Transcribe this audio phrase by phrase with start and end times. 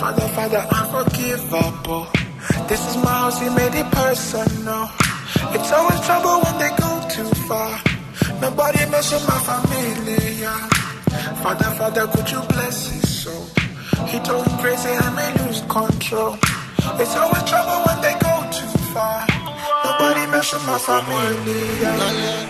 [0.00, 2.08] Father, Father, unforgivable.
[2.08, 2.66] Oh.
[2.68, 4.88] This is my house, he made it personal.
[5.52, 7.78] It's always trouble when they go too far.
[8.40, 10.66] Nobody with my family, yeah.
[11.42, 13.44] Father, Father, could you bless his soul?
[14.06, 16.38] He told him crazy, I may lose control.
[16.98, 19.39] It's always trouble when they go too far.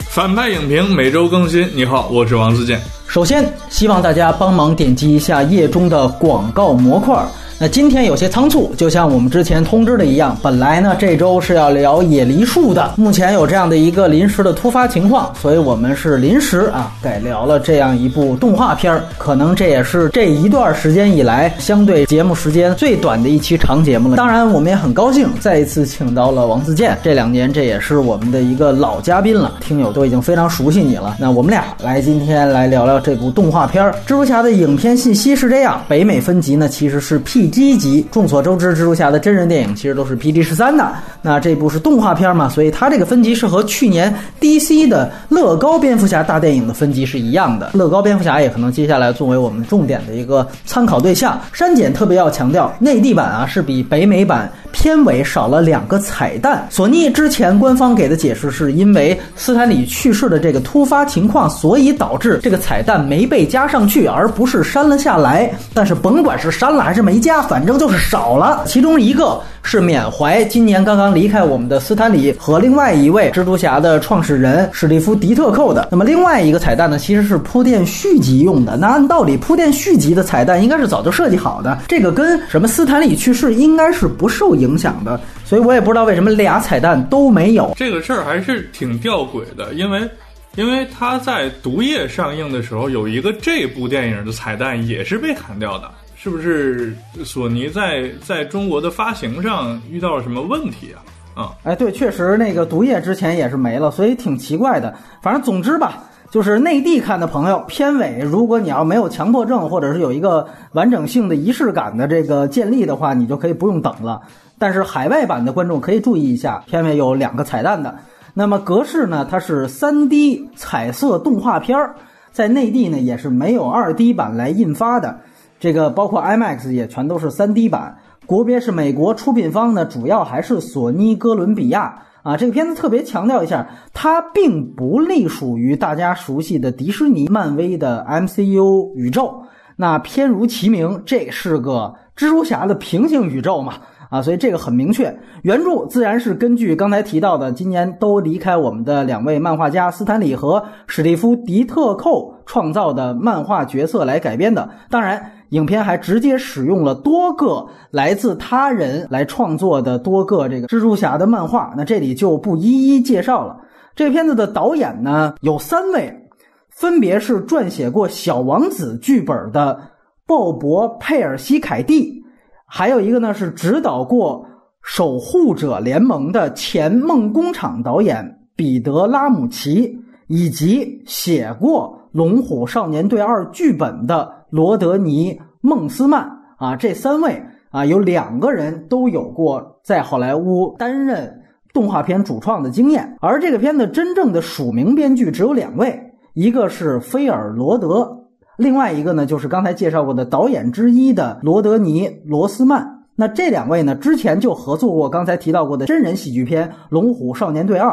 [0.09, 1.69] 反派影评每周更新。
[1.75, 2.81] 你好，我是王自健。
[3.07, 7.25] 首先，希望大家帮忙点击一下页中的广告模块。
[7.63, 19.05] 那今天有些仓促，就像我们之前通知的一样，本来呢这周是要聊野梨树的，目前有这样的一个临时的突发情况，所以我们是临时啊改聊了这样一部动画片儿。
[19.19, 24.17] 可能这也是这一段时间以来相对节目时间最短的一期长节目了。
[24.17, 31.15] 当然，我们也很高兴再一次请到了王自健，这两年这也是我们的一个老嘉宾了，听友都已经非常熟悉你了。
[31.21, 38.07] 那我们俩来今天来聊聊这部动画片儿《蜘蛛侠》的影片信息是这样：北美分级呢其实是 P PG 级。
[38.13, 40.93] 众所周知，蜘蛛侠的真人电影其实都是 PG 十三的。
[41.21, 47.71] 那这部是动画片嘛，所以它这个分级是和去年 DC 的乐高蝙蝠侠大电影的分级是一样的。
[47.75, 51.41] 乐高蝙蝠侠也可能接下来作为我们重点的一个参考对象。
[51.53, 56.67] 删减特别要强调，内地版啊是比北美版片尾少了两个彩蛋。
[56.71, 65.51] 索尼之前官方给的解释是因为斯坦李去世的这个突发情况，所以导致这个彩蛋没被加上去，而不是删了下来。
[65.75, 68.63] 但是甭管是删了还是没加，反正就是少了。
[68.67, 75.89] 其中一个是缅怀今年刚刚离开我们的斯坦李和另外一位蜘蛛侠的创始人史蒂夫·迪特寇的。
[75.91, 78.77] 那么另外一个彩蛋呢，其实是铺垫续集用的。
[78.77, 85.21] 那按道理铺垫续集的彩蛋应该是早就设计好的，这个跟什么斯坦李去世应该是不受影响的。
[85.45, 87.73] 所以我也不知道为什么俩彩蛋都没有。
[87.77, 90.09] 这个事儿还是挺吊诡的，因为
[90.57, 95.91] 因为他在《毒液》上映的时候，有一个这部电影的彩蛋也是被砍掉的，
[96.23, 96.95] 是不是？
[97.25, 101.01] 索尼在在中国的发行上遇到了什么问题啊？
[101.35, 104.95] 啊、哎，对，确实那个毒液之前也是没了，所以挺奇怪的。
[105.23, 114.21] 反正总之吧，就是内地看的朋友，片尾如果你要没有强迫症，或者是有一个完整性的仪式感的这个建立的话，你就可以不用等了。
[114.59, 117.97] 但是海外版的观众可以注意一下，片尾有两个彩蛋的。
[118.35, 121.95] 那么格式呢，它是 3D 彩色动画片儿，
[122.31, 125.19] 在内地呢也是没有 2D 版来印发的。
[125.61, 132.35] 这个包括 IMAX 也全都是 3D 版，国别是美国，出品方呢主要还是索尼哥伦比亚啊。
[132.35, 139.43] 这个片子特别强调一下，它并不隶属于大家熟悉的迪士尼、漫威的 MCU 宇宙。
[139.77, 143.75] 那片如其名，这是个蜘蛛侠的平行宇宙嘛。
[144.11, 154.69] 啊，所以这个很明确，原著自然是根据刚才提到的今年都离开我们的两位漫画家斯坦李和史蒂夫·迪特寇创造的漫画角色来改编的。
[154.91, 163.57] 当然，影片还直接使用了多个来自他人来创作的多个这个蜘蛛侠的漫画，那这里就不一一介绍了。
[163.95, 166.29] 这片子的导演呢有三位，
[166.69, 169.79] 分别是撰写过《小王子》剧本的
[170.27, 172.23] 鲍勃·佩尔西凯蒂。
[172.65, 174.45] 还有一个呢，是指导过
[174.83, 186.29] 《守护者联盟》的前梦工厂导演彼得·拉姆齐，以及写过《龙虎少年队二》剧本的罗德尼·孟斯曼
[186.59, 193.17] 啊，这三位啊，有两个人都有过在好莱坞担任动画片主创的经验。
[193.21, 198.27] 而这个片子真正的署名编剧只有两位，一个是菲尔·罗德。
[198.57, 203.05] 另外一个呢，就是刚才介绍过的导演之一的罗德尼·罗斯曼。
[203.17, 207.91] 那这两位呢，之前就合作过刚才提到过的真人喜剧片《龙虎少年队二》，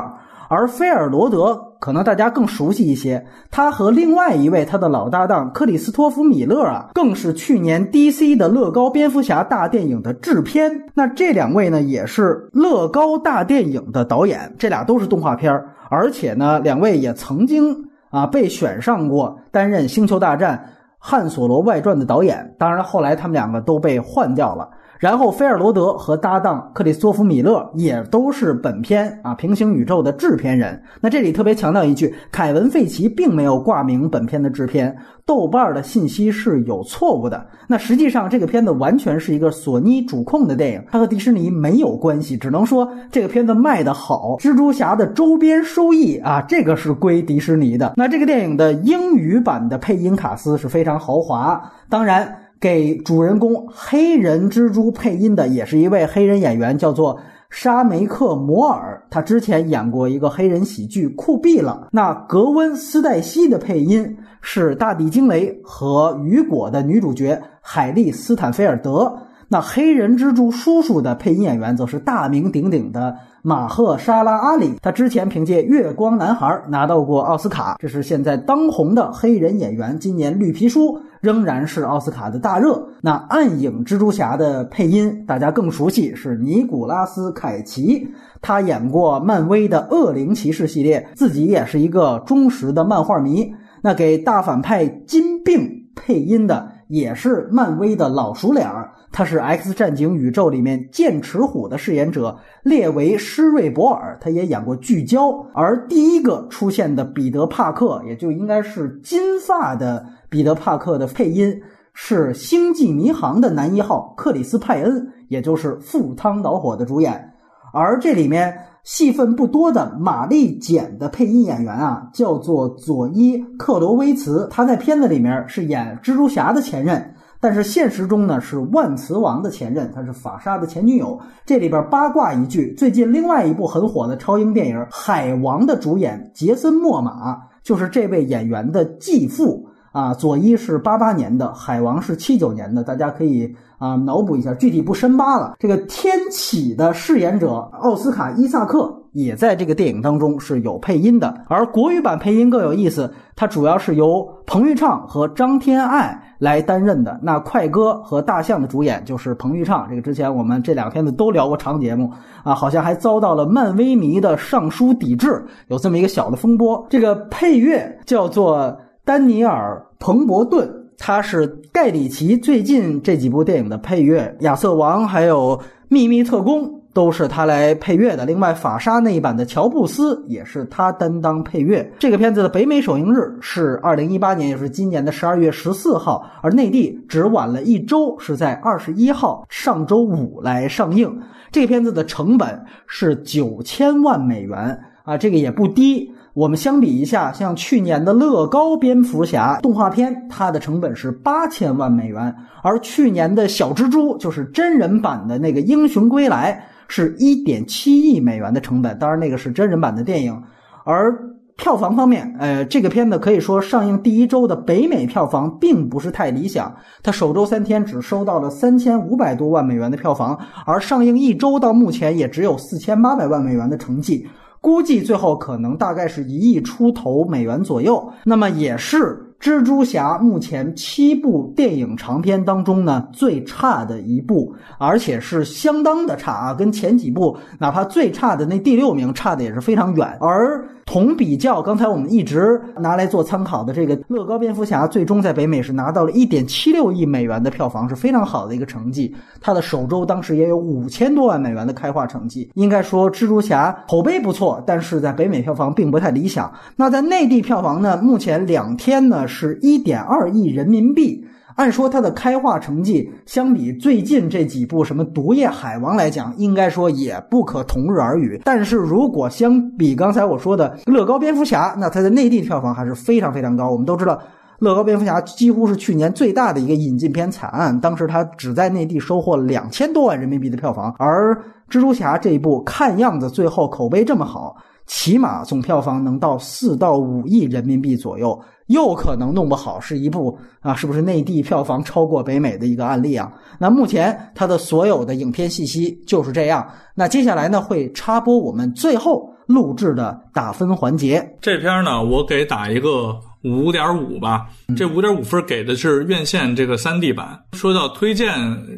[0.50, 10.72] 而菲尔·罗德可能大家更熟悉一些，他和另外一位他的老搭档克里斯托弗·米勒啊，更是去年 DC 的乐高蝙蝠侠大电影的制片。
[10.94, 15.54] 那这两位呢，也是乐高大电影的导演，这俩都是动画片，
[15.90, 17.88] 而且呢，两位也曾经。
[18.10, 20.58] 啊，被选上过担任《星球大战》
[20.98, 24.70] 《汉索罗外传》的导演，当然后来他们两个都被换掉了。
[25.00, 30.82] 然后菲尔罗德和搭档克里斯托弗米勒也都是本片啊平行宇宙的制片人。
[31.00, 34.96] 那这里特别强调一句，凯文费奇并没有挂名本片的制片，
[35.26, 37.46] 豆瓣的信息是有错误的。
[37.68, 47.94] 那实际上这个片子完全是一个索尼主控的电影，它和迪士尼没有关系，只能说这个片子卖得好，蜘蛛侠的周边收益啊，这个是归迪士尼的。
[47.96, 52.36] 那这个电影的英语版的配音卡斯是非常豪华，当然。
[52.60, 57.20] 给主人公黑人蜘蛛配音的也是一位黑人演员，叫做
[57.50, 59.02] 沙梅克·摩尔。
[59.10, 61.84] 他之前演过一个黑人喜剧《酷毙了》。
[61.92, 69.18] 那格温·斯黛西的配音是《大地惊雷》和《雨果》的女主角海莉·斯坦菲尔德。
[69.50, 73.16] 那黑人蜘蛛叔叔的配音演员则是大名鼎鼎的
[73.48, 79.98] 马赫沙拉阿里，他之前凭借《月光男孩》拿到过奥斯卡，这是现在当红的黑人演员。
[79.98, 82.86] 今年《绿皮书》仍然是奥斯卡的大热。
[83.02, 88.10] 那暗影蜘蛛侠的配音大家更熟悉，是尼古拉斯凯奇，
[88.42, 93.50] 他演过漫威的恶灵骑士系列，自己也是一个忠实的漫画迷。
[93.82, 98.92] 那给大反派金并配音的也是漫威的老熟脸儿。
[99.18, 111.60] 他是《X 战警》宇宙里面剑齿虎的饰演者列维·施瑞博尔，他也演过《聚焦》，而第一个出现的彼得·帕克，也就应该是金发的彼得·帕克的配音
[111.96, 117.34] 是《星际迷航》的男一号克里斯·派恩，也就是赴汤蹈火的主演，
[117.74, 127.16] 而这里面戏份不多的玛丽简的配音演员啊，叫做佐伊·克罗维茨，他在片子里面是演蜘蛛侠的前任。
[127.40, 131.20] 但是现实中呢，是万磁王的前任，他是法沙的前女友。
[131.46, 140.14] 这里边八卦一句，最近另外一部很火的超英电影《海王》的主演杰森·莫玛，就是这位演员的继父啊。
[140.14, 145.56] 佐伊是八八年的，海王是七九年的，大家可以啊脑补一下，具体不深扒了。
[145.60, 156.24] 这个天启的饰演者奥斯卡·伊萨克也在这个电影当中是有配音的，而国语版配音更有意思，它主要是由彭昱畅和张天爱。
[156.40, 162.12] 来担任的那快歌和大象的主演就是彭昱畅，这个之前我们这两天的都聊过长节目
[162.44, 166.86] 啊，好像还遭到了漫威迷的上书抵制，有这么一个小的风波。
[166.92, 170.70] 这个配乐叫做丹尼尔·彭伯顿，
[171.00, 175.58] 他是盖里奇最近这几部电影的配乐，《亚瑟王》还有
[175.90, 176.66] 《秘密特工》。
[176.98, 178.26] 都是他来配乐的。
[178.26, 181.88] 另外，法沙那一版的乔布斯也是他担当配乐。
[182.00, 191.22] 这个片子的北美首映日是二零一八年，也是今年的十二月十四号，而内地只晚了一周，是在二十一号上周五来上映。
[191.52, 196.12] 这片子的成本是九千万美元啊，这个也不低。
[196.34, 206.60] 我们相比一下，像去年的乐高蝙蝠侠动画片，它的成本是八千万美元，而去年的小蜘蛛就是真人版的那个英雄归来。
[206.88, 210.44] 是一点七亿美元的成本，当然那个是真人版的电影。
[210.84, 211.14] 而
[211.58, 224.28] 票房方面，呃，这个片子可以说上映第一周的北美票房并不是太理想，它首周三天只收到了三千五百多万美元的票房，而上映一周到目前也只有四千八百万美元的成绩，
[224.62, 228.12] 估计最后可能大概是一亿出头美元左右。
[228.24, 229.27] 那么也是。
[229.40, 240.18] 蜘蛛侠目前七部电影长片当中呢，最差的一部，而且是相当的差啊，跟前几部哪怕最差的那第六名差的也是非常远。
[240.20, 249.14] 而同比较，刚才我们一直拿来做参考的这个《乐高蝙蝠侠》，最终在北美是拿到了一点七六亿美元的票房，是非常好的一个成绩。
[249.40, 256.52] 它的首周当时也有五千多万美元的开画成绩，应该说蜘蛛侠口碑不错，但是在北美票房并不太理想。
[256.76, 259.27] 那在内地票房呢，目前两天呢。
[259.28, 261.24] 是一点二亿人民币。
[261.56, 268.40] 按说它的开画成绩相比最近这几部什么《毒液海王》来讲，应该说也不可同日而语。
[268.46, 273.72] 但是如果相比刚才我说的《乐高蝙蝠侠》，那它的内地票房还是非常非常高。
[273.72, 274.14] 我们都知道，
[274.60, 280.94] 《乐高蝙蝠侠》几乎是去年最大的一个引进片惨案，当时它只在内地收获了两千多万人民币的票房。
[281.00, 281.34] 而
[281.72, 284.56] 《蜘蛛侠》这一部看样子最后口碑这么好，
[284.88, 288.40] 起码总票房能到四到五亿人民币左右。
[288.68, 293.32] 又可能弄不好是一部啊，是不是内地票房超过北美的一个案例啊？
[293.58, 296.68] 那目前它的所有的影片信息就是这样。
[296.94, 301.26] 那接下来呢，会插播我们最后录制的打分环节。
[301.40, 303.18] 这片呢，我给打一个。
[303.44, 307.40] 五点五吧，这五点五分给的是院线这个三 D 版。
[307.54, 308.34] 说到推荐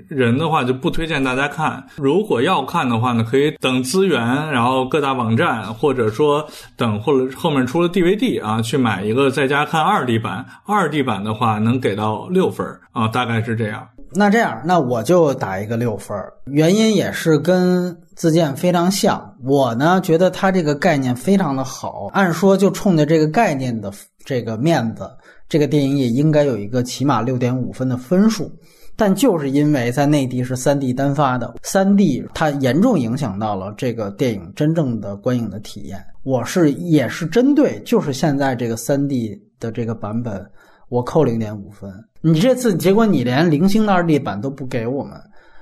[0.07, 1.83] 人的话，就不推荐大家看。
[1.97, 4.19] 如果要看的话呢，可以等资源，
[4.51, 10.45] 然后各大网站，或者说等或者后面出了 DVD 啊，去买一个在家看二 D 版。
[10.65, 13.87] 二 D 版的话能给到六分啊，大概是这样。
[14.13, 19.35] 那这样，那我就打一个六分原因也是跟自荐非常像。
[19.43, 23.91] 我呢觉得它这个概念非常的好，按说就冲着这个概念的
[24.25, 25.09] 这个面子，
[25.47, 28.51] 这个电影也应该有一个起码六点五分的分数。
[28.95, 36.03] 但就是因为在内地是三 D 单发的，三 D 它严重影响到了这个电影真正的观影的体验。
[36.23, 40.45] 我是也是针对就是现在这个三 D 的这个版本。
[40.89, 41.91] 我扣零点五分，
[42.21, 45.17] 你这次结果你连零星的二 D 版都不给我们，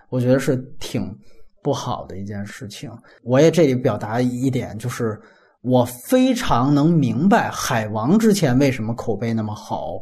[0.09, 1.15] 我觉得是挺
[1.61, 2.89] 不好的一件事情。
[3.23, 5.19] 我也这里表达一点，就是
[5.61, 9.99] 我非常能明白《海王》之前为什么口碑那么好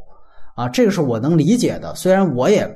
[0.55, 1.93] 啊，这个是我能理解的。
[1.95, 2.67] 虽然我也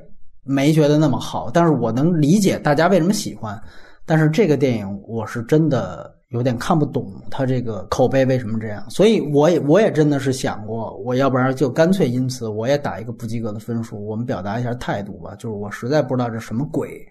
[0.44, 3.62] 没觉得那么好，但是我能理解大家为什么喜欢。
[4.06, 8.88] 但是这个电影我是真的有点看不懂，他这个口碑为什么这样？
[8.88, 15.34] 所以我也我也真的是想过，我要不然就干脆因此我也打一个不及格的分数，我们表达一下态度吧。
[15.36, 17.04] 就是我实在不知道这什么鬼。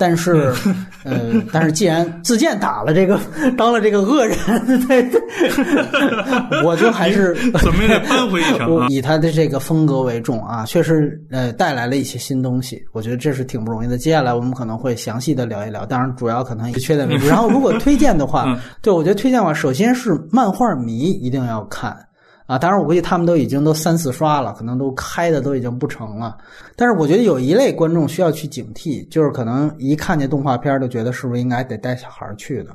[0.00, 0.54] 但是，
[1.02, 3.18] 呃，但是既然自荐打了这个，
[3.58, 4.36] 当了这个恶人，
[4.86, 5.20] 对对，
[6.64, 8.86] 我就还是 怎么也得扳回一城啊！
[8.88, 13.98] 以他的这个风格为重啊，确实呃带来了一些新东西，我觉得这是挺不容易的。
[13.98, 17.26] 接下来我们可能会详细的聊一聊，当然主要可能以缺点为主。
[17.26, 21.96] 然后如果推荐的话，对我觉得推荐的话，首先是漫画迷一定要看。
[22.48, 26.34] 啊，当然我估计他们都已经都三四刷了，可能都开的都已经不成了。
[26.74, 32.70] 但是我觉得有一类观众需要去警惕，就是可能一看见动画片就觉得是不是应该得带小孩去的。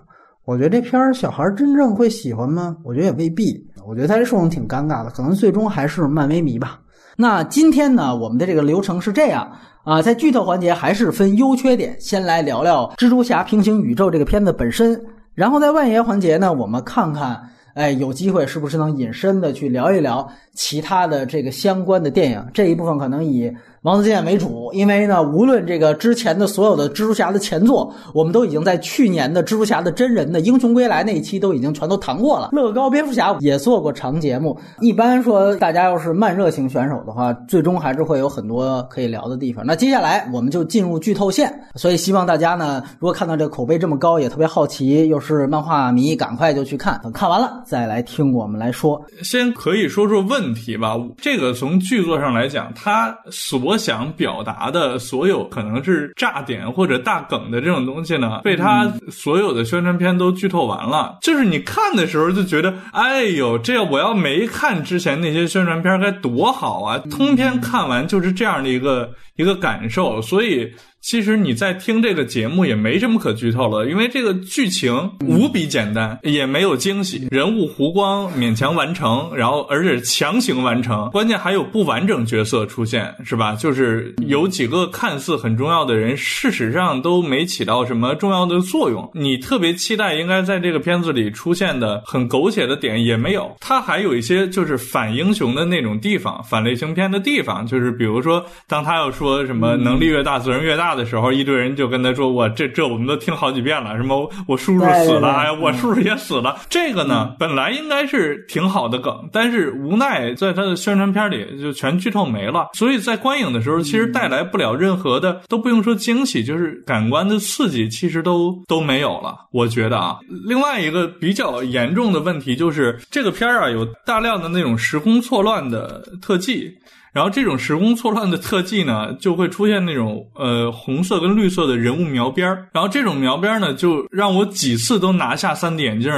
[0.46, 2.78] 我觉得这片儿小孩真正会喜欢吗？
[2.84, 3.60] 我觉得也未必。
[3.88, 6.80] 我觉得他这受众挺尴尬的，可能最终还是漫威迷吧。
[7.18, 9.52] 那今天呢，我们的这个流程是这样
[9.84, 15.04] 啊，在剧透环节还是分优缺点，先来聊聊蜘蛛侠平行宇宙这个片子本身，
[15.34, 17.50] 然后在万爷环节呢，我们看看。
[17.74, 22.44] 哎，有机会是不是能隐身的去聊一聊其他的这个相关的电影？
[22.54, 23.52] 这一部分可能以。
[23.84, 32.48] 王自健为主，因为呢，无论这个之前的所有的蜘蛛侠的前作，我们都已经在去年的蜘蛛侠的真人的英雄归来那一期都已经全都谈过了。
[32.54, 34.58] 乐高蝙蝠侠也做过长节目。
[34.80, 39.66] 一般说，大家要是慢热型选手的话，最终还是会有很多可以聊的地方。
[39.66, 49.04] 那接下来我们就进入剧透线，所以希望大家呢，如果看到这口碑这么高，也特别好奇，又是漫画迷，赶快就去看，等看完了再来听我们来说。
[49.24, 50.96] 先可以说说问题吧。
[51.22, 61.20] 这个从剧作上来讲，他所想表达的所有可能是炸点或者大梗的这种东西呢，被他所有的宣传片都剧透完了。
[61.22, 66.98] 就是你看的时候就觉得，哎呦，这我要没看之前那些宣传片该多好啊！
[67.12, 70.74] 通篇看完就是这样的一个一个感受，所以。
[71.04, 83.54] 其实你在听这个节目也没什么可剧透了，因为这个剧情无比简单，也没有惊喜，人物弧光勉强完成，然后而且强行完成，关键还有不完整角色出现，是吧？
[83.54, 89.12] 就是有几个看似很重要的人，事实上都没起到什么重要的作用。
[89.14, 100.93] 你特别期待应该在这个片子里出现的很狗血的点也没有，它还有一些就是反英雄的那种地方，反类型片的地方，就是比如说当他要说什么能力越大，责任越大。
[100.96, 119.36] 的时候，一堆人就跟他说：“我这这我们都听好几遍了，什么我叔叔死了，哎呀，我叔叔也死了。”这个呢，本来应该是挺好的梗，但是无奈在他的宣传片里就全剧透没了，所以在观影的时候其实带来不了任何的，都不用说惊喜，就是感官的刺激，其实都都没有了。
[119.52, 126.72] 我觉得啊，另外一个比较严重的问题就是这个片儿啊，有大量的那种时空错乱的特技。
[127.14, 132.68] 然后这种时空错乱的特技呢，就会出现那种呃红色跟绿色的人物描边儿。
[132.74, 136.12] 然后这种描边呢，就让我几次都拿下三 D 眼镜，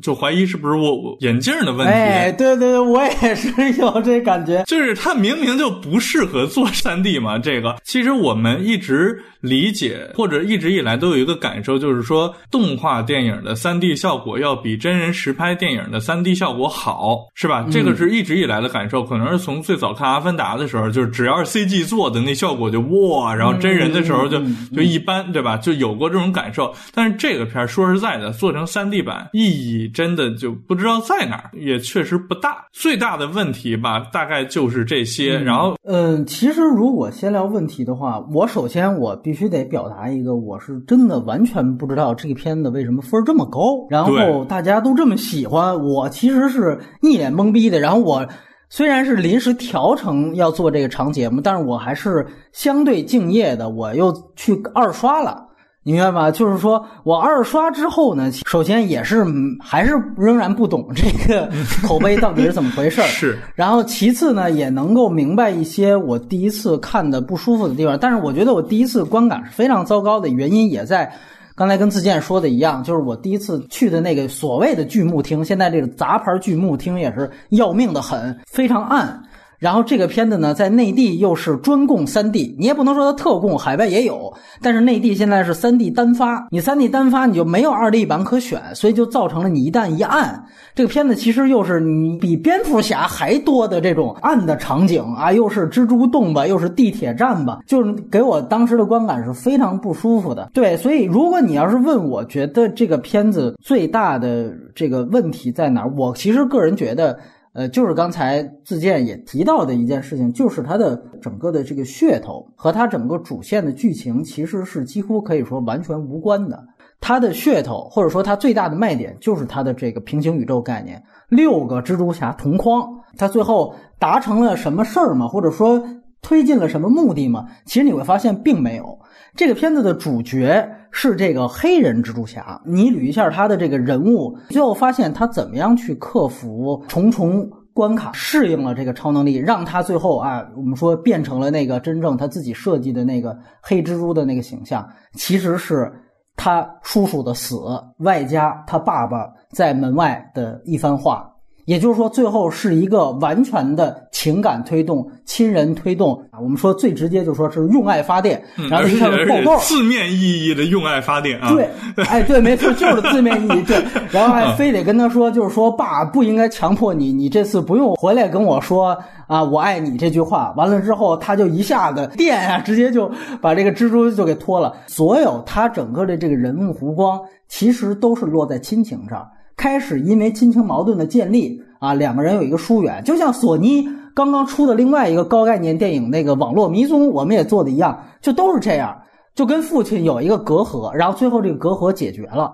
[0.00, 1.92] 就怀疑是不是我眼镜的问题。
[1.92, 4.62] 哎，对对对，我也是 有这感觉。
[4.66, 9.22] 就是它明明就不适合做 三 D 嘛，这个其实我们一直。
[9.42, 17.66] 理解或者一直以来都有一个感受，就是说动画电影的三 D 效果要比真人实拍电影的三 D 效果好，是吧？
[17.68, 24.40] 这个是一直以来的感受，可能是从最早看《阿凡达》的时候，就是只要是 CG 做的那效果就哇，然后真人的时候就
[24.72, 25.56] 就一般，对吧？
[25.56, 26.72] 就有过这种感受。
[26.94, 32.64] 但是这个片儿说实在的，做成三 D 版意义真的就不知道在哪儿，也确实不大。
[32.70, 35.36] 最大的问题吧，大概就是这些。
[35.36, 39.32] 然后，嗯，其实如果先聊问题的话，我首先我必。
[39.32, 47.80] 必须得表达一个，我是真的完全不知道这个片子为什么分这么高，然后大家都这么喜欢，我其实是一脸懵逼的。
[47.80, 48.28] 然后我
[48.68, 55.48] 虽然是临时调成要做这个长节目，但是我还是相对敬业的，我又去二刷了。
[55.84, 56.30] 你明白吗？
[56.30, 59.24] 就是说我二刷之后呢，首先也是
[59.60, 61.50] 还是仍然不懂这个
[61.82, 63.06] 口碑到底是怎么回事儿。
[63.10, 63.36] 是。
[63.56, 67.98] 然后其次呢，也能够明白一些我第一次看的不舒服的地方。
[68.00, 71.12] 但是我觉得我第一次观感是非常糟糕的原因，也在
[71.56, 79.20] 刚才跟自健说的一样，就是我第一次去的那个所谓的剧目厅，现在这个杂牌剧目厅也是要命的很，非常暗。
[79.62, 100.50] 然后这个片子呢，在内地又是专供三 D，你也不能说它特供，海外也有，但是内地现在是三 D 单发，你三 D 单发你就没有二 D 版可选，所以就造成了你一旦一按，这个片子其实又是你比蝙蝠侠还多的这种暗的场景啊，又是蜘蛛洞吧，又是地铁站吧，就是给我当时的观感是非常不舒服的。
[100.52, 107.16] 对，所以如果你要是问我觉得这个片子最大的这个问题在哪儿，我其实个人觉得。
[107.54, 116.64] 呃，就是刚才自荐也提到的一件事情，就是它的整个的这个噱头和它整个主线的剧情其实是几乎可以说完全无关的。
[116.98, 125.26] 它的噱头或者说它最大的卖点就是它的这个平行宇宙概念，六个蜘蛛侠同框，它最后达成了什么事儿吗？
[125.28, 125.82] 或者说
[126.22, 127.48] 推进了什么目的吗？
[127.66, 128.98] 其实你会发现并没有。
[129.34, 145.90] 这个片子的主角是这个黑人蜘蛛侠，你捋一下他的这个人物，最后发现他怎么样去克服重重关卡，适应了这个超能力，让他最后啊，我们说变成了那个真正他自己设计的那个黑蜘蛛的那个形象，其实是
[146.36, 147.56] 他叔叔的死，
[148.00, 151.31] 外加他爸爸在门外的一番话。
[151.64, 156.40] 也就是说，最后是一个完全的情感推动、亲人推动啊。
[156.40, 161.52] 我们说最直接就说是用爱发电，然后一上爆爆，字面意义的用爱发电啊。
[161.52, 161.68] 对，
[162.06, 163.62] 哎，对，没错，就是字面意义。
[163.62, 170.52] 对， 然后还非得跟他说，就是说爸不应该强迫你，你这次不用回来跟我说啊，我爱你这句话。
[170.56, 174.74] 完了之后，他就一下子电啊，直接就把这个蜘蛛就给脱了。
[174.88, 179.26] 所有他整个的这个人物弧光，其实都是落在亲情上。
[179.56, 188.96] 开始因为亲情矛盾的建立啊，两个人有一个疏远，就像索尼刚刚出的另外一个高概念电影那个《网络迷踪》，我们也做的一样，就都是这样，
[189.34, 192.52] 就跟父亲有一个隔阂，然后最后这个隔阂解决了，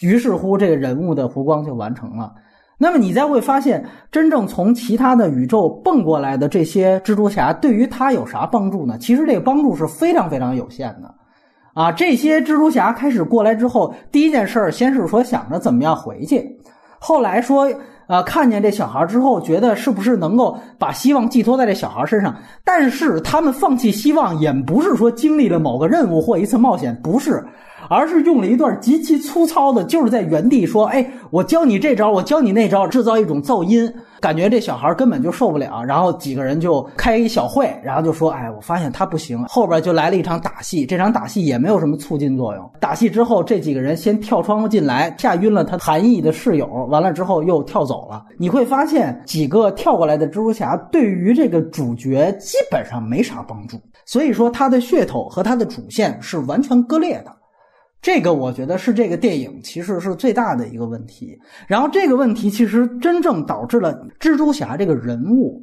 [0.00, 2.32] 于是乎这个人物的弧光就完成了。
[2.76, 8.98] 那么你再会发现，真正从其他的宇宙蹦过来的这些蜘蛛侠，对于他有啥帮助呢？
[8.98, 11.14] 其实这个帮助是非常非常有限的。
[11.74, 16.56] 啊，这些蜘蛛侠开始过来之后，第一件事儿先是说想着怎么样回去，
[17.00, 17.68] 后来说，
[18.06, 22.34] 呃，看见这小孩之后，觉得是不是能够把希望寄托在这小孩身上。
[22.64, 27.44] 但是他们放弃希望，也不是说经历了某个任务或一次冒险，不是。
[27.88, 42.70] 而是用了一段极其粗糙的，就是在原地说：“哎，我教你这招，我教你那招，制造一种噪音，感觉这小孩根本就受不了。”然后几个人就开一小会，然后就说：“哎，我发现他不行。”后边就来了一场打戏，这场打戏也没有什么促进作用。
[42.80, 48.24] 打戏之后，这几个人先跳窗户进来，吓晕了他韩毅的室友，完了之后又跳走了。
[48.38, 57.32] 你会发现，几个跳过来的蜘蛛侠对于这个主角基本上没啥帮助，所以说他的噱头和他的主线是完全割裂的。
[58.04, 61.34] 这个我觉得是这个电影其实是最大的一个问题，
[61.66, 65.58] 然后这个问题其实真正导致了蜘蛛侠这个人物，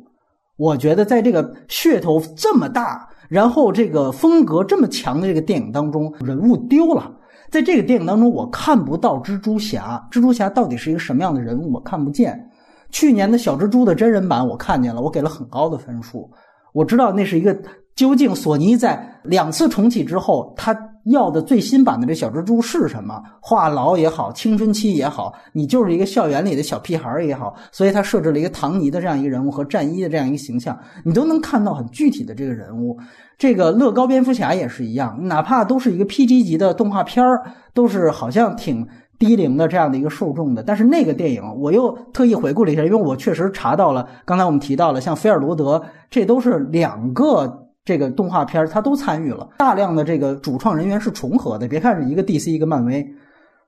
[0.58, 7.16] 我觉得在这个噱头这么大，然后这个风格这么强的这个电影当中，人物丢了。
[7.52, 12.44] 在这个电影当中，我看不到蜘蛛侠，蜘蛛侠到底是一个什么样的人物，我看不见。
[12.90, 16.28] 去年的小蜘蛛的真人版我看见了，我给了很高的分数。
[16.74, 17.56] 我知道那是一个
[17.96, 20.74] 究竟索尼在两次重启之后，他
[21.06, 23.22] 要的最新版的这小蜘蛛是什么？
[23.40, 32.98] 话痨也好，青春期也好，你就是一个校园里的小屁孩也好，所以他设置了一个唐尼的这样一个人物和战衣的这样一个形象，你都能看到很具体的这个人物。
[33.38, 37.42] 这个乐高蝙蝠侠也是一样，哪怕都是一个 PG 级的动画片儿，
[37.74, 38.88] 都是好像挺。
[39.20, 51.68] 低龄的这样的一个受众的，但是那个电影我又特意回顾了一下，因为我确实查到了，刚才我们提到了像菲尔罗德，这都是两个这个动画片，他都参与了，大量的这个主创人员是重合的。
[51.68, 53.06] 别看是一个 DC 一个漫威，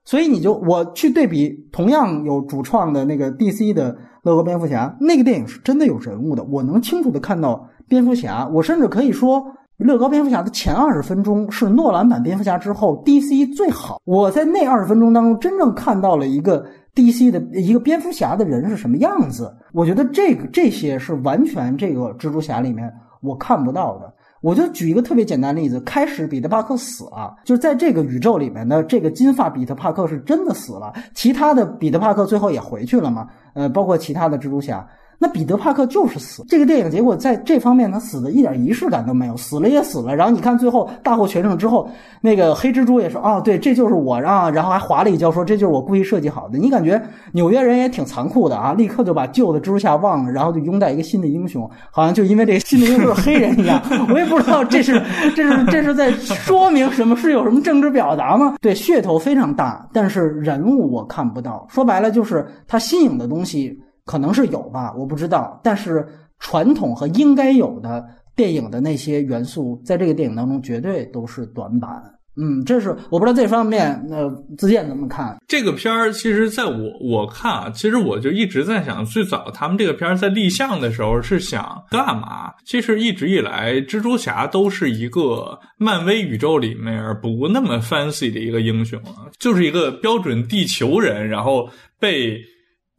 [0.04, 9.44] 所以你就我去对比同样有主创的那个 DC 的乐高蝙蝠侠，那个电影是真的有人物的，我能清楚的看到蝙蝠侠，我甚至可以说。
[9.78, 14.00] 乐高蝙蝠侠的前二十分钟是诺兰版蝙蝠侠之后 DC 最好。
[14.04, 19.52] 我在那二十分钟当中真正看到了一个 DC 的一个蝙蝠侠的人是什么样子。
[19.72, 22.88] 我觉得这个这些是完全这个蜘蛛侠里面
[23.24, 24.12] 我看不到的。
[24.40, 33.26] 我就举一个特别简单的例子：开始彼得帕克死了，就是在这个宇宙里面的这个金发彼得帕克是真的死了，其他的彼得帕克最后也回去了嘛？
[33.54, 34.86] 呃，包括其他的蜘蛛侠。
[35.18, 40.14] 那彼得·帕克就是死，这个电影结果在这方面他死的一点仪式感都没有，死了也死了。
[40.14, 41.88] 然后你看最后大获全胜之后，
[42.20, 47.00] 那个黑蜘蛛也说：“哦，对，这就是我啊。”然后还划了一跤说：“这就是我故意设计好的。”你感觉
[47.32, 53.80] 纽约人也挺残酷的啊，立刻就把旧的蜘蛛侠忘了，然后就拥戴一个新的英雄，好像就因为这个新的英雄是黑人一样。
[54.12, 55.00] 我也不知道这是
[55.34, 58.56] 这是这是在说明什么，是有什么政治表达吗？
[58.60, 61.66] 对，噱头非常大，但是人物我看不到。
[61.70, 63.78] 说白了就是他新颖的东西。
[64.04, 65.60] 可能是有吧，我不知道。
[65.62, 66.06] 但是
[66.38, 68.04] 传统和应该有的
[68.36, 71.90] 电影的那些元素，在这个电影当中绝对都是短板。
[72.36, 75.36] 嗯，这是我不知道这方面，呃，自健怎么看？
[75.46, 82.52] 这个片儿，其实在我我看啊，其实我就一直在想，最早他们这个片儿在立项的时候是想干嘛？
[82.66, 91.68] 其实一直以来，蜘蛛侠都是一个漫威宇宙里面不那么 fancy 的一个英雄啊，就是一个标准地球人，然后
[92.00, 92.36] 被。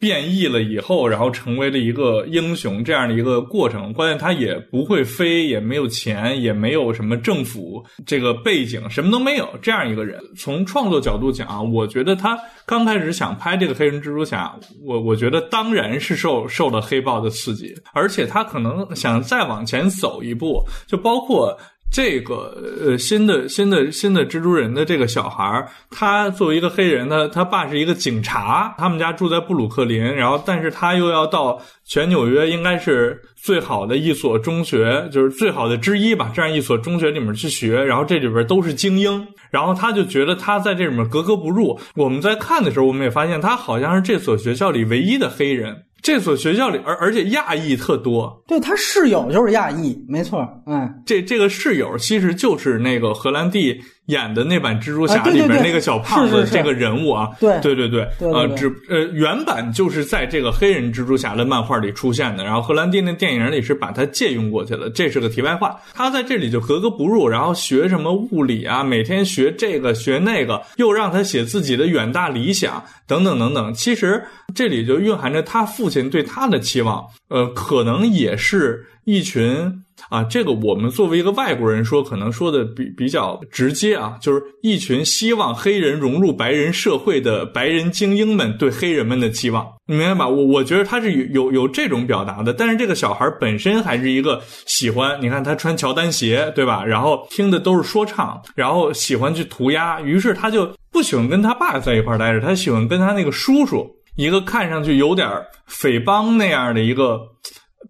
[0.05, 3.91] 变异了以后，然后成为了一个英雄这样的一个过程。
[3.91, 9.49] 关键他也不会飞，也没有钱，也没有什么政府这个背景，什么都没有。
[9.63, 12.37] 这样一个人，从创作角度讲啊，我觉得他
[12.67, 21.57] 刚开始想拍这个黑人蜘蛛侠，我我觉得当然是受受了黑豹的刺激，而且他可能想再往前走一步，就包括。
[21.91, 41.79] 这个呃新的新的新的蜘蛛人的这个小孩儿，他作为一个黑人呢，他爸是一个警察，他们家住在布鲁克林，然后但是他又要到全纽约应该是最好的一所中学，就是最好的之一吧，这样一所中学里面去学，然后这里边都是精英，然后他就觉得他在这里面格格不入。
[41.95, 45.83] 我们在看的时候，我们也发现他好像是这所学校里唯一的黑人。
[46.05, 48.43] 这所学校里，而而且亚裔特多。
[48.47, 50.47] 对他室友就是亚裔，没错。
[50.67, 53.81] 嗯，这这个室友其实就是那个荷兰弟。
[54.07, 65.75] 演的那版蜘蛛侠里边那个小胖子这个人物啊，对对对对，呃，只呃原版就是在这个黑人蜘蛛侠的漫画里出现的，然后荷兰弟那电影里是把它借用过去了，这是个题外话。
[65.93, 73.73] 他在这里就格格不入，然后学什么物理啊，每天学这个学那个，又让他写自己的远大理想等等等等。
[73.73, 79.81] 其实这里就蕴含着他父亲对他的期望，呃，可能也是一群。
[80.09, 90.27] 啊，这个我们作为一个外国人说，可能说的比比较直接啊，就是一群希望黑人融入白人社会的白人精英们对黑人们的期望，你明白吧？
[90.27, 96.83] 我我觉得他是有有有这种表达的，但是这个小孩本身还是一个喜欢，你看他穿乔丹鞋，对吧？
[96.85, 105.29] 然后听的都是说唱，然后喜欢去涂鸦，于是他就不喜欢跟他爸在一块待着，他喜欢跟他那个叔叔，一个看上去有点
[105.65, 107.19] 匪帮那样的一个。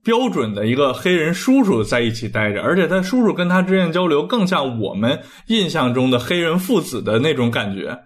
[0.04, 7.98] 标准的一个黑人叔叔在一起待着，而且他叔叔跟他之间交流更像我们印象中的黑人父子的那种感觉。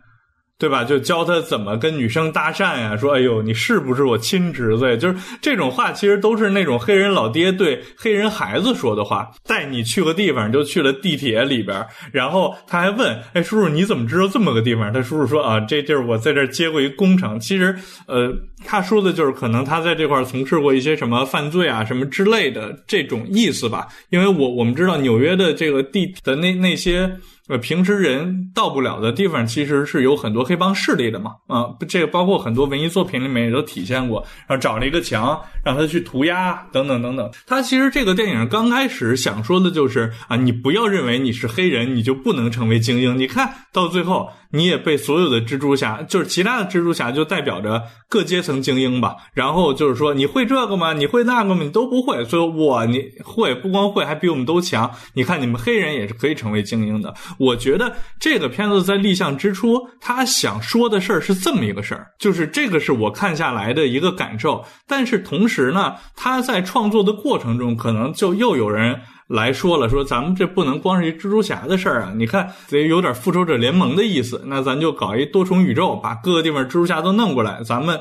[0.59, 0.83] 对吧？
[0.83, 2.97] 就教他怎么跟女生搭讪呀？
[2.97, 4.97] 说，哎呦，你是不是我亲侄子？
[4.97, 9.31] 就是这种话，其实都是那种黑人老爹对黑人孩子说的话。
[9.47, 14.91] 带你去个地方，就去了地铁里边，然后他还问，哎，叔叔，你怎么知道这么个地方？
[14.91, 17.39] 他叔叔说，啊，这地儿我在这儿接过一工程。
[17.39, 17.73] 其实，
[18.07, 18.29] 呃，
[18.65, 23.87] 他说的就是可能他在这块从事过一些什么犯罪啊，什么之类的这种意思吧。
[24.09, 27.09] 因为我我们知道纽约的这个地的那那些。
[27.49, 31.31] 呃，平时人到不了的地方，其实是有很多黑帮势力的嘛。
[31.47, 34.23] 啊，这个包括很多文艺作品里面也都体现过。
[34.47, 37.29] 然后找了一个墙，让他去涂鸦，等等等等。
[37.47, 43.17] 他其实这个电影刚开始想说的就是啊，你不要认为你是黑人，你就不能成为精英。
[43.17, 44.29] 你看到最后。
[44.51, 49.15] 你也被所有的蜘蛛侠，就是其他的蜘蛛侠，就代表着各阶层精英吧。
[49.31, 50.91] 然后就是说，你会这个吗？
[50.91, 51.61] 你会那个吗？
[51.63, 52.25] 你都不会。
[52.25, 54.89] 所以，我你会不光会，还比我们都强。
[55.13, 57.13] 你看，你们黑人也是可以成为精英的。
[57.39, 64.63] 我觉得这个片子在立项之初，他想说的事儿是这么一个事儿，就是这个是我看下来的一个感受。
[64.85, 68.99] 但是同时呢，他在创作的过程中，可能就又有人。
[69.29, 72.11] 来说了，说咱们这不能光是一蜘蛛侠的事儿啊！
[72.15, 74.43] 你看，得有点复仇者联盟的意思。
[74.47, 77.61] 那咱就搞一多重宇宙，把各个地方蜘蛛侠都弄过来。
[77.63, 77.99] 咱们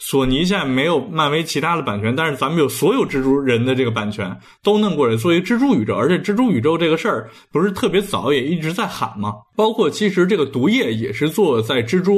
[0.00, 5.94] 索尼现在没有漫威其他的版权，但是咱们有所有蜘蛛人的这个版权都弄过来，作为蜘蛛宇宙。
[5.94, 9.34] 而且蜘蛛宇宙这个事儿不是特别早也一直在喊吗？
[9.54, 12.16] 包括其实这个毒液也是做在蜘蛛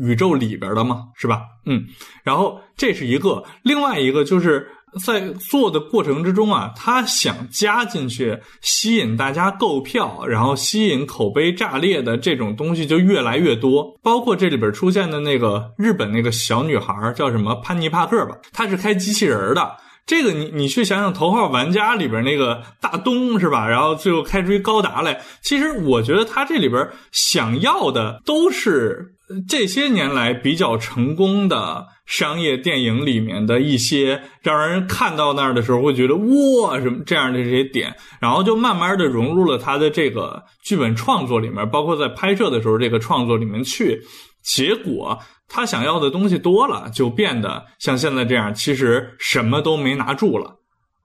[0.00, 1.42] 宇宙里边的嘛，是吧？
[1.66, 1.84] 嗯，
[2.22, 4.66] 然后这是一个，另外一个就是。
[5.04, 13.94] 在做的过程之中啊，他想加进去吸引大家购票，然后吸引口碑炸裂的这种东西就越来越多。
[14.02, 19.76] 包括这里边出现的那个日本那个小女孩叫什么潘尼帕克吧，她是开机器人的。
[20.06, 23.68] 这个你你去想想《头号玩家》里边那个大东是吧？
[23.68, 25.20] 然后最后开出一高达来。
[25.42, 29.14] 其实我觉得他这里边想要的都是
[29.48, 31.88] 这些年来比较成功的。
[32.06, 44.00] 商业电影里面的一些让人看到那儿的时候会觉得哇什么这样的这些点，然后就慢慢的融入了他的这个剧本创作里面，包括在拍摄的时候这个创作里面去。
[44.42, 50.54] 结果他想要的东西多了，就变得像现在这样，其实什么都没拿住了。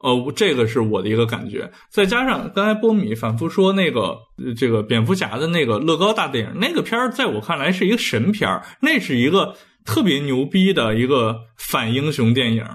[0.04, 1.72] 呃，这个是我的一个感觉。
[1.90, 4.16] 再加上刚才波米反复说那个
[4.56, 9.56] 这个蝙蝠侠的那个乐高大电影，那个片儿在我看来是一个神片儿，那是一个。
[9.86, 12.65] 特别牛逼的一个反英雄电影，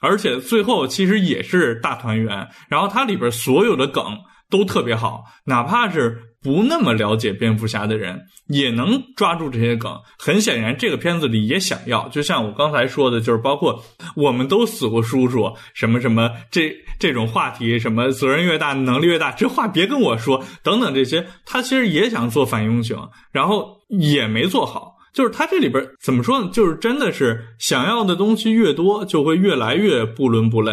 [0.00, 2.48] 而且最后其实也是大团圆。
[2.68, 4.04] 然后它里边所有的梗
[4.50, 8.18] 都特别好，哪怕是不那么了解蝙蝠侠的人
[8.48, 9.94] 也能抓住这些梗。
[10.18, 13.84] 很显然，这个片子里也想要，就像我刚才说的，就是包括
[14.16, 24.94] 我们都死过叔叔什么什么这这种话题，什么责任越大能力越大，这话别跟我说等等这些，他其实也想做反英雄，然后也没做好。
[25.12, 26.50] 就是他这里边怎么说呢？
[26.52, 30.72] 就是真的是想要的东西越多，就会越来越不伦不类。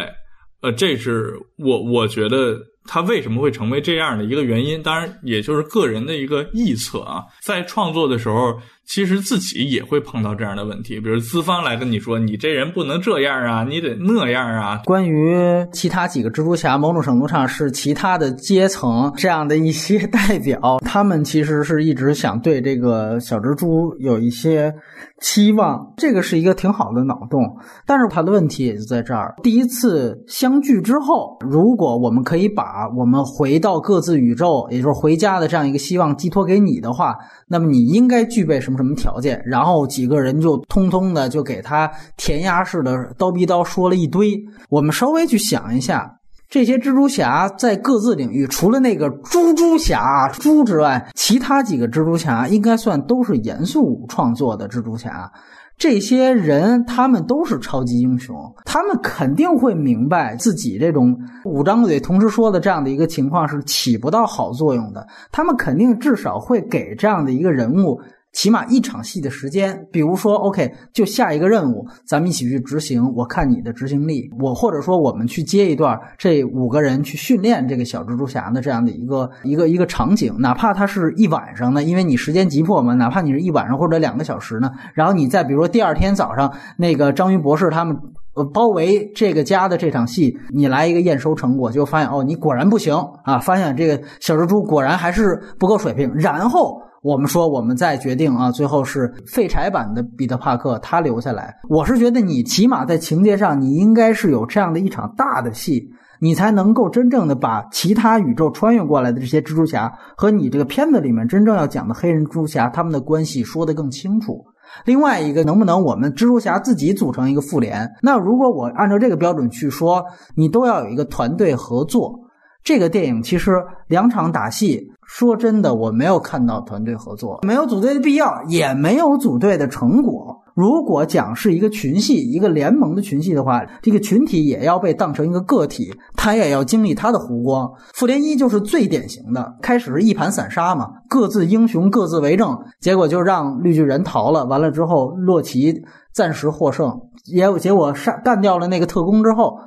[0.61, 4.81] 呃，这是我我觉得他为什么会成为这样的一个原因。
[4.81, 7.23] 当然，也就是个人的一个臆测啊。
[7.41, 8.59] 在创作的时候。
[8.87, 15.35] 其实自己也会碰到这样的问题，比如资方来跟你说：“你这人不能这样啊，你得那样啊。”关于
[15.73, 24.73] 其他几个蜘蛛侠，某种程度上是其他的阶层这样的一些 代表，他们其实是一直想对这个小蜘蛛有一些
[25.19, 27.57] 期望，这个是一个挺好的脑洞。
[27.85, 37.13] 但是他的问题也就在这儿：第一次相聚之后，如果我们可以把我们回到各自宇宙，也就是回家的这样一个希望寄托给你的话，
[37.49, 38.76] 那么你应该具备什么？
[38.77, 39.41] 什么条件？
[39.45, 44.39] 然后几个人就通通的就给他填鸭式的刀逼刀说了一堆。
[44.69, 55.29] 我们稍微去想一下，这些蜘蛛侠在各自领域，除了那个猪猪侠猪之外，其他几个蜘蛛侠应该算都是严肃创作的蜘蛛侠。
[55.77, 58.35] 这些人他们都是超级英雄，
[58.65, 65.05] 他们肯定会明白自己这种五张嘴同时说的这样的一个情况是起不到好作用的。
[65.31, 68.01] 他们肯定至少会给这样的一个人物。
[68.33, 73.01] 起码一场戏的时间，比如说，OK，就下一个任务，咱们一起去执行。
[73.15, 87.97] 我看你的执行力，我或者说我们去接一段，这五个人去训练这个小蜘蛛侠的这样的一个一个一个场景，哪怕它是一晚上呢，因为你时间急迫嘛，哪怕你是一晚上或者两个小时呢，然后你再比如说第二天早上，那个章鱼博士他们
[88.35, 96.79] 呃包围这个家的这场戏，你来一个验收成果，就发现哦，你果然不行啊，发现这个小蜘蛛果然还是不够水平，然后。
[97.07, 101.55] 我们说，我们再决定啊，最后是废柴版的彼得·帕克他留下来。
[101.69, 105.89] 我是觉得你起码在情节上，你应该是有这样的一场大的戏，
[106.19, 114.43] 你才能够真正的把其他宇宙穿越过来的这些蜘蛛侠和你这个片子里面真正要讲的黑人蜘蛛侠他们的关系说得更清楚。
[114.83, 117.89] 另外一个，能不能我们蜘蛛侠自己组成一个复联？
[118.01, 120.03] 那如果我按照这个标准去说，
[120.35, 122.19] 你都要有一个团队合作。
[122.65, 130.43] 这个电影其实两场打戏，说真的，我没有看到团队合作，没有组队的必要，也没有组队的成果。
[130.53, 137.71] 如果讲是一个群戏，一个联盟的群戏的话，这个群体也要被当成一个个体，他也要经历他的弧光。
[137.93, 144.45] 复联一就是最典型的，开始是一盘散沙嘛，各自英雄各自为政，结果就让绿巨人逃了。
[144.45, 145.73] 完了之后，洛奇
[146.11, 146.99] 暂时获胜，
[147.31, 149.57] 也结果杀干掉了那个特工之后。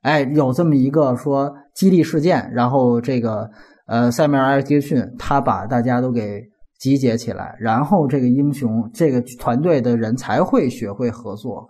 [0.00, 3.50] 哎，有这么一个说激励事件，然后这个
[3.88, 6.42] 呃，塞缪尔·埃杰逊他把大家都给
[6.78, 11.66] 集结起来，然后这个英雄这个团队的人才会学会合作。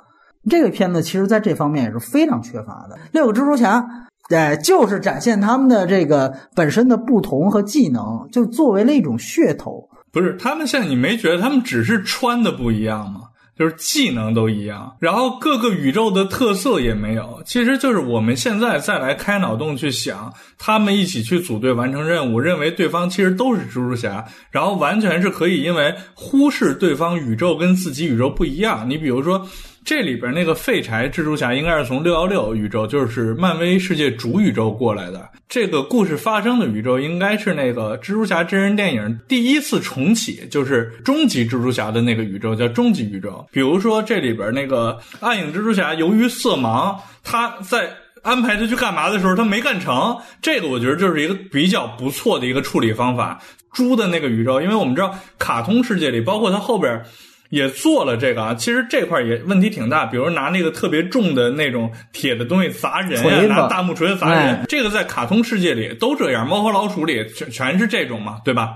[0.50, 2.98] 这个片子其实在这方面也是非常缺乏的。
[3.12, 3.84] 六个蜘蛛侠，
[4.30, 9.88] 哎，就是展现他们的这个本身的不同和技能，就作为了一种噱头。
[10.12, 13.20] 不是他们现在你没觉得他们只是穿的不一样吗？
[13.58, 17.42] 就是技能都一样，然后各个宇宙的特色也没有。
[17.44, 28.88] 其实就是我们现在再来开脑洞去想，他们一起去组队完成任务，认为对方其实都是蜘蛛侠，然后完全是可以因为忽视对方宇宙跟自己宇宙不一样。
[28.88, 29.48] 你比如说。
[29.84, 35.26] 这里边那个废柴蜘蛛侠应该是从六幺六宇宙，就是漫威世界主宇宙过来的。
[35.48, 43.46] 这个故事发生的宇宙应该是那个蜘蛛侠真人电影第一次重启，就是终极蜘蛛侠的那个宇宙，叫终极宇宙。
[43.50, 46.94] 比如说这里边那个暗影蜘蛛侠，由于色盲，
[47.24, 47.88] 他在
[48.22, 50.16] 安排他去干嘛的时候，他没干成。
[50.42, 53.40] 这个我觉得就是一个比较不错的一个处理方法。
[53.72, 57.02] 猪的那个宇宙，因为我们知道卡通世界里，包括他后边。
[57.50, 68.74] 也做了这个啊，其实这块也问题挺大，比如拿那个特别重的那种铁的东西砸人呀，拿大木锤砸人，这个在卡通世界里都这样，猫和老鼠里全全是这种嘛，对吧？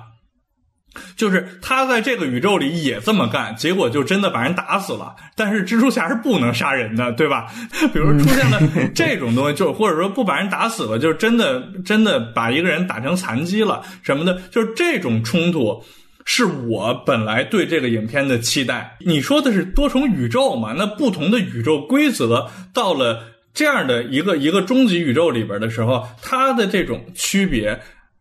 [1.17, 5.15] 就是他在这个宇宙里也这么干，结果就真的把人打死了。
[5.37, 7.47] 但是蜘蛛侠是不能杀人的，对吧？
[7.93, 8.61] 比如出现了
[8.95, 15.83] 这种东西，就或者说不把人打死了，就是真的真的把一个人打成残疾了什么的，就是这种冲突。
[16.25, 18.97] 是我本来对这个影片的期待。
[19.01, 20.73] 你说的是多重宇宙嘛？
[20.79, 27.77] 那不同的宇宙规则到了这样的一个一个终极宇宙里边的时候，它的这种区别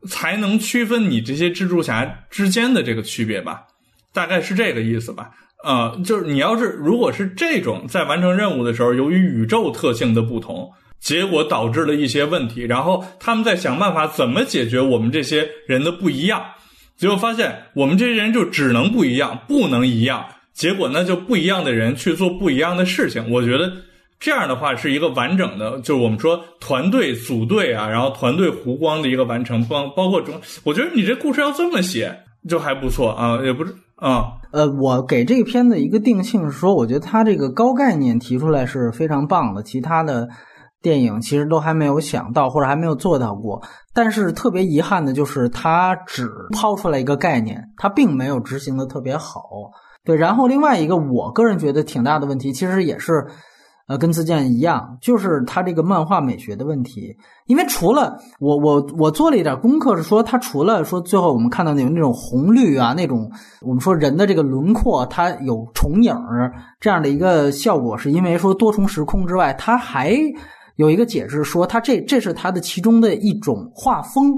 [0.07, 3.63] 才能区分你这些蜘蛛侠之间的这个区别吧？
[4.13, 5.31] 大概是这个意思吧？
[5.63, 16.43] 呃，就是你要是如果是这种在完成任务的时候，由于宇宙特性的不同，结果导致了一些问题，然后他们在想办法怎么解决我们这些人的不一样。
[16.97, 20.25] 结果发现，我们这些人就只能不一样，不能一样。
[20.53, 23.31] 结果呢，就不一样的人去做不一样的事情。
[23.31, 23.71] 我觉得
[24.21, 29.65] 这样的话是一个完整的，就是我们说团队组队啊，然后团队弧光的一个完成。
[29.65, 32.15] 包包括中，我觉得你这故事要这么写
[32.47, 34.33] 就还不错啊，也不是啊。
[34.51, 40.29] 呃，我给这个片子一个定性是说，我觉得它这个高概念提出来是非常棒的，其他的
[40.83, 43.59] 电影其实都还没有想到或者还没有做到过。
[43.91, 49.41] 但是特别遗憾的就是，它只抛出来一个概念，它并没有执行的特别好。
[50.05, 53.25] 对，然后另外一个我个人觉得挺大的问题，其实也是。
[53.91, 57.13] 呃，跟自建一样，就是他这个漫画美学的问题。
[57.47, 66.15] 因为除了我，我我做了一点功课，是说他除了说最后我们看到那种那种红绿啊，那种我们说人的这个轮廓，它有重影
[66.79, 70.17] 这样的一个效果，是因为说多重时空之外，它还
[70.77, 74.33] 有一个解释说，它这这是它的其中的一种画风，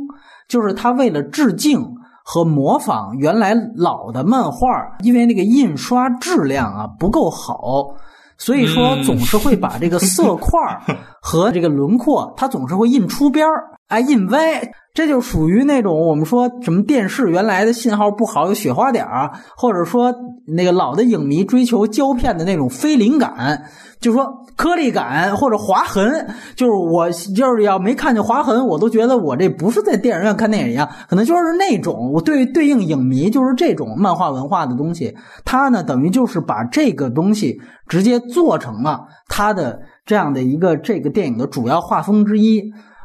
[0.47, 1.79] 就是他为了致敬
[2.25, 4.67] 和模仿原来老的漫画，
[5.03, 7.93] 因为那个印刷质量啊不够好。
[8.37, 10.59] 所以说，总是会把这个色块
[11.21, 14.71] 和这个轮廓，它总是会印出边儿，哎，印歪。
[14.95, 20.13] 这就属于那种我们说什么电视原来的信号不好，有雪花点儿，或者说
[20.45, 23.63] 那个老的影迷追求胶片的那种非灵感，
[23.99, 26.27] 就是说颗粒感或者划痕。
[26.55, 35.11] 就是我就是要没看见划痕，我都觉得我这不是在电影院看电影一样，可能就是那种我对对应影迷就是这种漫画文化的东西。
[35.43, 42.61] 它呢，等于就是把这个东西直接做成了它的这样的一个这个电影的主要画风之一。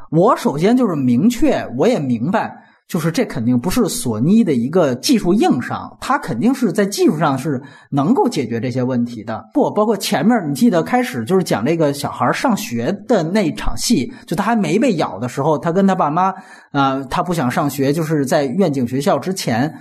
[0.09, 2.51] 我首先就是明确，我也明白，
[2.87, 9.43] 就是这肯定不是索尼的一个技术硬伤，它肯定是在技术上是能够解决这些问题的。
[9.53, 16.33] 不，包括前面你记得开始就是讲这个小孩上学的那场戏，就他还没被咬的时候，他跟他爸妈，
[16.71, 19.73] 啊，他不想上学，就是在愿景学校之前。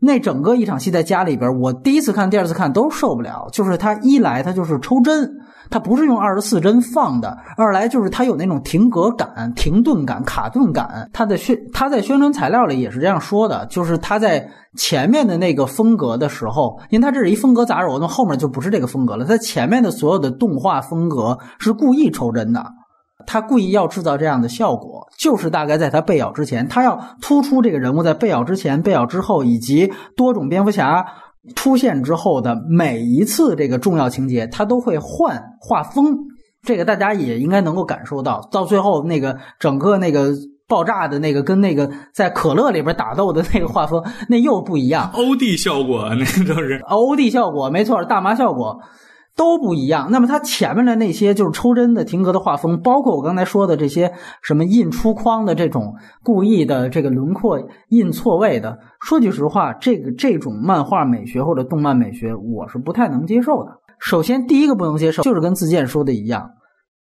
[0.00, 3.48] 那整个一场戏在家里边，我第一次看、第二次看都受不了。
[3.52, 5.30] 就是他一来，他就是抽帧，
[5.70, 11.08] 他不是用二十四帧放的；二来就是他有那种停格感、停顿感、卡顿感。
[11.12, 19.24] 他的宣他在宣传材料里也是这样说的，就是他在前面的那个风格的时候，因为他这是一风格杂糅，那后面就不是这个风格了。
[19.24, 22.62] 他前面的所有的动画风格是故意抽帧的。
[23.26, 31.04] 他故意要制造这样的效果，就是大概在他被咬之前，他要突出这个人物在被咬之前、被咬之后，以及多种蝙蝠侠
[31.54, 36.16] 出现之后的每一次这个重要情节，他都会换画风。
[36.62, 40.32] 这个大家也应该能够感受到，到最后那个整个那个
[40.66, 45.10] 爆炸的那个跟那个在可乐里边打斗的那个画风，那又不一样。
[45.12, 48.80] 欧弟效果，那都是欧弟效果，没错，大麻效果。
[49.36, 50.08] 都不一样。
[50.10, 63.70] 那么它前面的那些就是抽帧的停格的画风，包括我刚才说的这些什么印出框的这种故意的这个轮廓印错位的，说句实话，这个这种漫画美学或者动漫美学，我是不太能接受的。
[63.98, 66.50] 首先，第一个不能接受就是跟自建说的一样，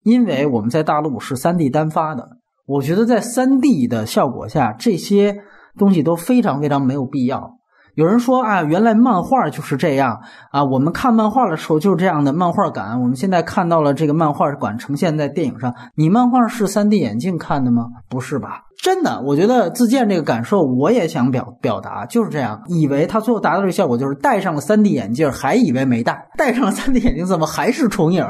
[0.03, 2.27] 因为我们在大陆是三 D 单发的，
[2.65, 5.43] 我觉得在三 D 的效果下，这些
[5.77, 7.57] 东西都非常非常没有必要。
[7.95, 10.19] 有人说啊，原来漫画就是这样
[10.51, 12.99] 啊，我们看漫画的时候就是这样的漫画感。
[13.01, 17.83] 我们现在看到了这个漫画感呈现在电影上，你漫画是三 D 眼镜看的吗？
[18.09, 18.63] 不是吧？
[18.81, 22.63] 真的，我觉得自建这个感受我也想表表达，就是这样。
[22.67, 28.25] 以为他最后达到这个效果，就是戴上了三 D 眼镜，还以为没戴，戴上了三 D 眼镜怎么还是重影？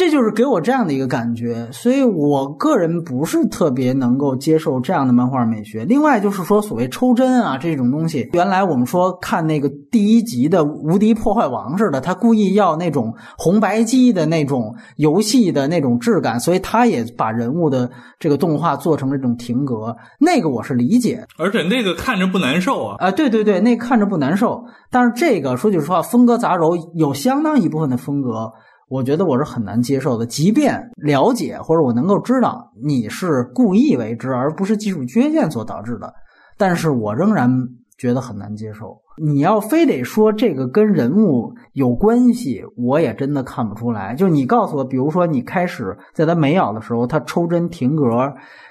[0.00, 5.84] 这就是给我这样的一个感觉，所以我个人不是特别能够接受这样的漫画美学。
[5.84, 19.94] 另外就是说，所谓抽帧啊这种东西，原来我们说看那个第一集的《无敌破坏王》似的，他故意要那种红白机的那种游戏的那种质感，所以他也把人物的这个动画做成了这种停格。
[20.18, 23.10] 那个我是理解，而且那个看着不难受啊啊！
[23.10, 24.64] 对对对，那看着不难受。
[24.90, 28.50] 但是这个说句实话，风格杂糅，有相当一部分的风格。
[28.90, 36.12] 我觉得我是很难接受的，即便了解或者我能够知道你是故意为之，而不是技术缺陷所导致的，
[36.58, 37.48] 但是我仍然
[37.96, 39.00] 觉得很难接受。
[39.22, 44.16] 你要非得说这个跟人物有关系，我也真的看不出来。
[44.16, 48.10] 就你告诉我，比如说你开始在他没咬的时候，他抽针停格，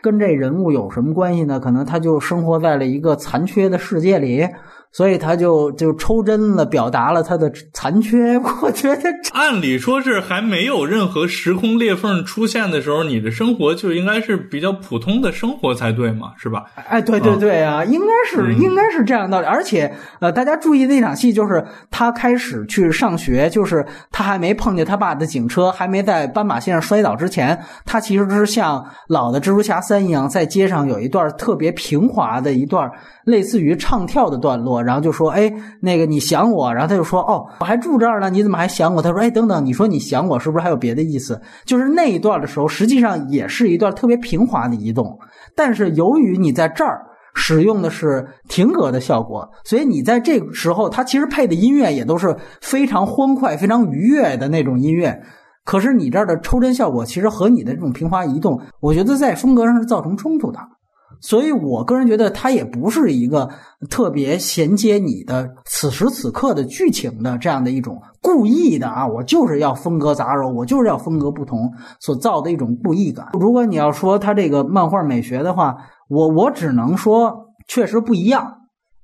[0.02, 1.62] 跟这人物有什么关系呢？
[1.62, 4.46] 可能他就生活在了一个残缺的世界里。
[4.92, 8.38] 所以他就就抽针了，表达了他的残缺。
[8.62, 16.64] 我觉得，按理说是还没有任何时空裂缝出现的时候，你的生活就应该是比较普通的生活才对嘛，是吧？
[16.88, 19.48] 哎，对对对啊，应该是应该是这样的道理。
[19.48, 32.90] 而且，呃，大家注意那场戏，就是他开始去上学，就是他还没碰见他爸的警车，还没在斑马线上摔倒之前，他其实是像老的蜘蛛侠三一样，在街上有一段特别平滑的一段
[33.26, 34.79] 类似于唱跳的段落。
[34.84, 35.52] 然后就说：“哎，
[35.82, 45.18] 那个你想我？”然后他就说：“哦，我还住这儿呢，你怎么还想我？”他说：“哎，等等，你说你想我，是不是还有别的意思？”就是那一段的时候，实际上也是一段特别平滑的移动，
[45.56, 47.02] 但是由于你在这儿
[47.36, 55.22] 使用的是停格的效果，所以你在这个时候，它其实配的音乐也都是非常欢快、非常愉悦的那种音乐。
[55.66, 60.60] 可是你这儿的抽帧效果，其实和你的这种平滑移动，我觉得在风格上是造成冲突的。
[61.22, 63.50] 所以我个人觉得，它也不是一个
[63.90, 73.28] 特别衔接你的此时此刻的剧情的这样的一种故意的啊，我就是要风格杂糅，我就是要风格不同所造的一种故意感。
[73.40, 75.76] 如果你要说它这个漫画美学的话，
[76.08, 78.56] 我我只能说确实不一样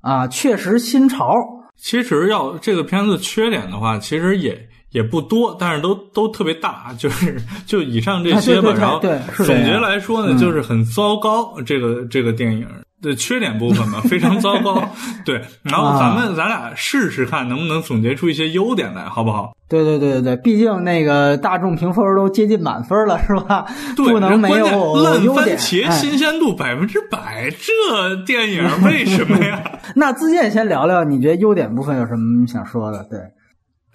[0.02, 1.34] 啊，确实新潮。
[1.78, 4.58] 其实要这个片子缺点的话，其实也。
[4.96, 7.36] 也不多，但是都都特别大，就是
[7.66, 8.72] 就以上这些吧。
[8.72, 8.98] 然后
[9.44, 11.54] 总结来说呢，就是很糟糕。
[11.66, 12.66] 这个这个电影
[13.02, 14.82] 的缺点部分吧，非常糟糕。
[15.26, 19.54] 对，然后咱们咱俩试试看，能不能总结出一些优点来，好不好？
[19.68, 23.66] 对对对对对，毕竟那个大众评分都接近满分了，是吧？
[23.98, 29.62] 不能没有烂番茄新鲜度百分之百，这电影为什么呀？
[29.94, 33.06] 那自荐先聊聊，你觉得优点部分有什么想说的？
[33.10, 33.20] 对。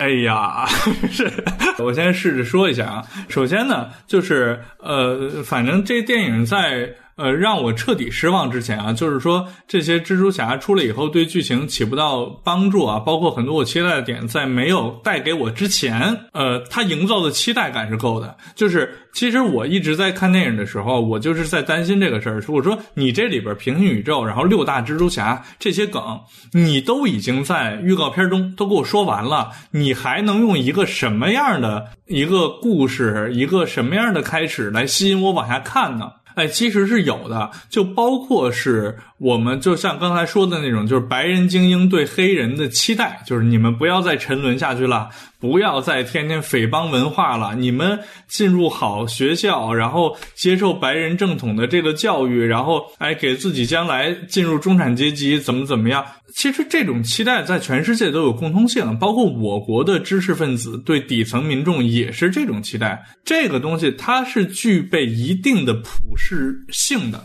[0.01, 0.67] 哎呀，
[1.13, 1.31] 是
[1.79, 3.05] 我先试着说一下啊。
[3.29, 6.89] 首先呢，就是呃，反正这电影在。
[7.21, 16.01] 呃，让我彻底失望之前啊，就是说这些蜘蛛侠出来以后对剧情起不到帮助啊，包括很多我期待的点，在没有带给我之前，
[16.33, 18.35] 呃，他营造的期待感是够的。
[18.55, 22.43] 就是其实我一直在看电影的时候，我就是在担心这个事儿。
[22.49, 26.19] 我说你这里边平行宇宙，然后六大蜘蛛侠这些梗，
[26.53, 36.11] 你都已经在预告片中都给我说完了，你还能用一个什么样的一个故事，一个什么样的开始来吸引我往下看呢？
[36.35, 47.99] 哎，其实是有的，就包括是我们就像刚才说的那种，就是白人精英对黑人的期待，就是你们不要再沉沦下去了，不要再天天匪帮文化了，你们
[48.29, 56.03] 进入好学校，然后接受白人正统的这个教育，然后哎，给自己将来进入中产阶级怎么怎么样。
[56.35, 63.05] 其实这种期待在全世界都有共通性，包括我国的知识分子对底层民众也是这种期待。
[63.23, 67.23] 这个东西它是具备一定的普适性的，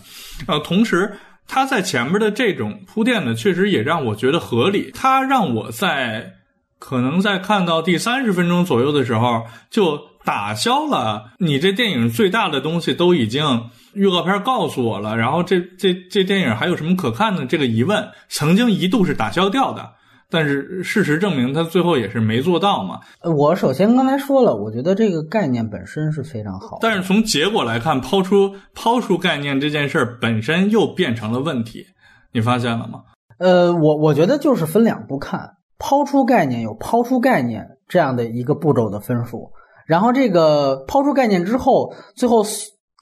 [0.47, 1.09] 呃，同时
[1.47, 4.91] 他在前面的这种铺垫呢，确实也让我觉得合理。
[4.93, 6.33] 他让我在
[6.79, 13.69] 可能在看到第三十分钟左右的时候，就打消了你这电影最大的东西都已经。
[13.95, 17.45] 预告片告诉我了，然后这这这电影还有什么可看的？
[17.45, 19.89] 这个疑问曾经一度是打消掉的，
[20.29, 22.99] 但是事实证明他最后也是没做到嘛。
[23.23, 31.85] 我首先刚才说了，我觉得这个概念本身是非常好，但是从结果来看，抛出抛出概念这件事儿本身又变成了问题，
[32.33, 33.01] 你发现了吗？
[33.37, 39.51] 呃，我我觉得就是分两步看，抛出概念有抛出概念这样的一个步骤的分数，
[39.85, 42.43] 然后这个抛出概念之后，最后。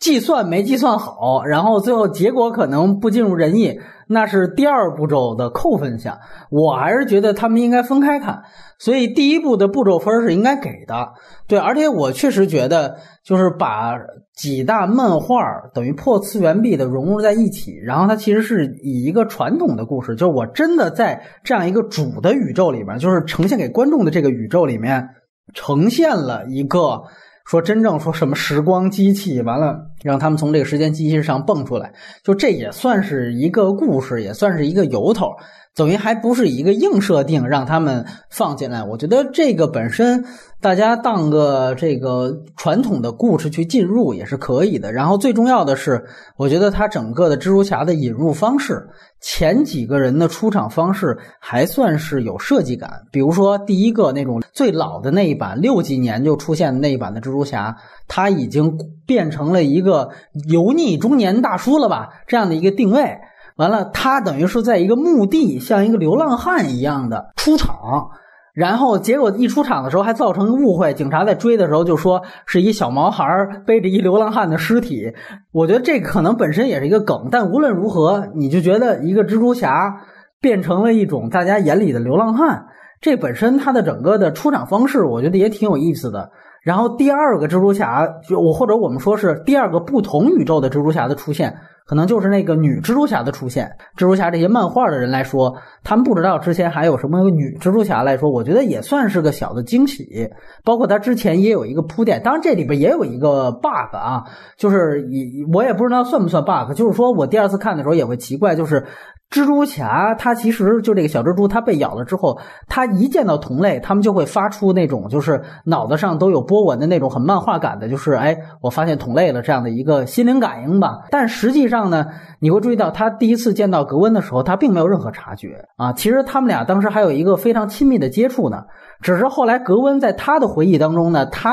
[0.04, 6.20] 计算没计算好，然后最后结果可能不尽如人意，那是第二步骤的扣分项。
[6.50, 8.44] 我还是觉得他们应该分开看，
[8.78, 11.14] 所以第一步的步骤分是应该给的。
[11.48, 13.94] 对，而且我确实觉得，就是把
[14.36, 15.38] 几大漫画
[15.74, 25.08] 等于破次元壁的融入在一起，然后它其实是以一个传统的故事，就是我真的在这样一个主的宇宙里面，就是呈现给观众的这个宇宙里面，
[25.54, 27.04] 呈现了一个。
[27.46, 35.28] 说真正说什么时光机器，完了让他们从这个时间机器上蹦出来，就这也算是一个故事，也算是一个由头。
[35.76, 40.24] 等于还不是一个硬设定让他们放进来，我觉得这个本身
[40.62, 44.94] 大家当个这个传统的故事去进入也是可以的。
[44.94, 46.04] 然后最重要的是，
[46.38, 48.88] 我觉得它整个的蜘蛛侠的引入方式，
[49.20, 53.02] 前几个人的出场方式还算是有设计感。
[53.12, 57.76] 比如说第一个那种最老的那一版，六几年就出现那一版的蜘蛛侠，
[58.08, 60.08] 他已经变成了一个
[60.50, 62.10] 油腻中年大叔了吧？
[62.28, 63.18] 这样的一个定位。
[63.56, 68.10] 完了，他等于是在一个墓地，像一个流浪汉一样的出场，
[68.54, 73.26] 然后结果一出场的时候还造成误会，警察在追的时候就说是一小毛孩
[73.66, 75.14] 背着一流浪汉的尸体。
[75.52, 80.02] 我觉得这可能本身也是一个梗，但无论如何，你就觉得一个蜘蛛侠
[80.42, 82.66] 变成了一种大家眼里的流浪汉，
[83.02, 86.32] 这本身他的整个的出场方式，我觉得也挺有意思的。
[86.64, 91.56] 然后第二个蜘蛛侠，就我或者我们说是第二个不同宇宙的蜘蛛侠的出现。
[91.86, 95.54] 可能就是那个女蜘蛛侠的出现，蜘蛛侠这些漫画的人来说，
[95.84, 100.30] 他们不知道之前还有什么女蜘蛛侠来说，我觉得也算是个小的惊喜。
[100.64, 104.24] 包括他之前也有一个铺垫，当然这里边也有一个 bug 啊，
[104.56, 108.86] 就是也我也不知道算不算 bug，就是说我第二次看的时候也会奇怪，就是。
[109.34, 121.00] 蜘蛛侠他其实就这个小蜘蛛，它被咬了之后，它一见到同类，他们就会发出那种就是脑子上都有波纹的那种很漫画感的，就是哎，我发现同类了这样的一个心灵感应吧。
[121.10, 122.06] 但实际上呢，
[122.38, 125.92] 你会注意到他第一次见到格温的时候，他并没有任何察觉啊。
[125.94, 128.66] 其实他们俩当时还有一个非常亲密的接触呢，
[129.02, 131.50] 只是后来格温在他的回忆当中呢，他。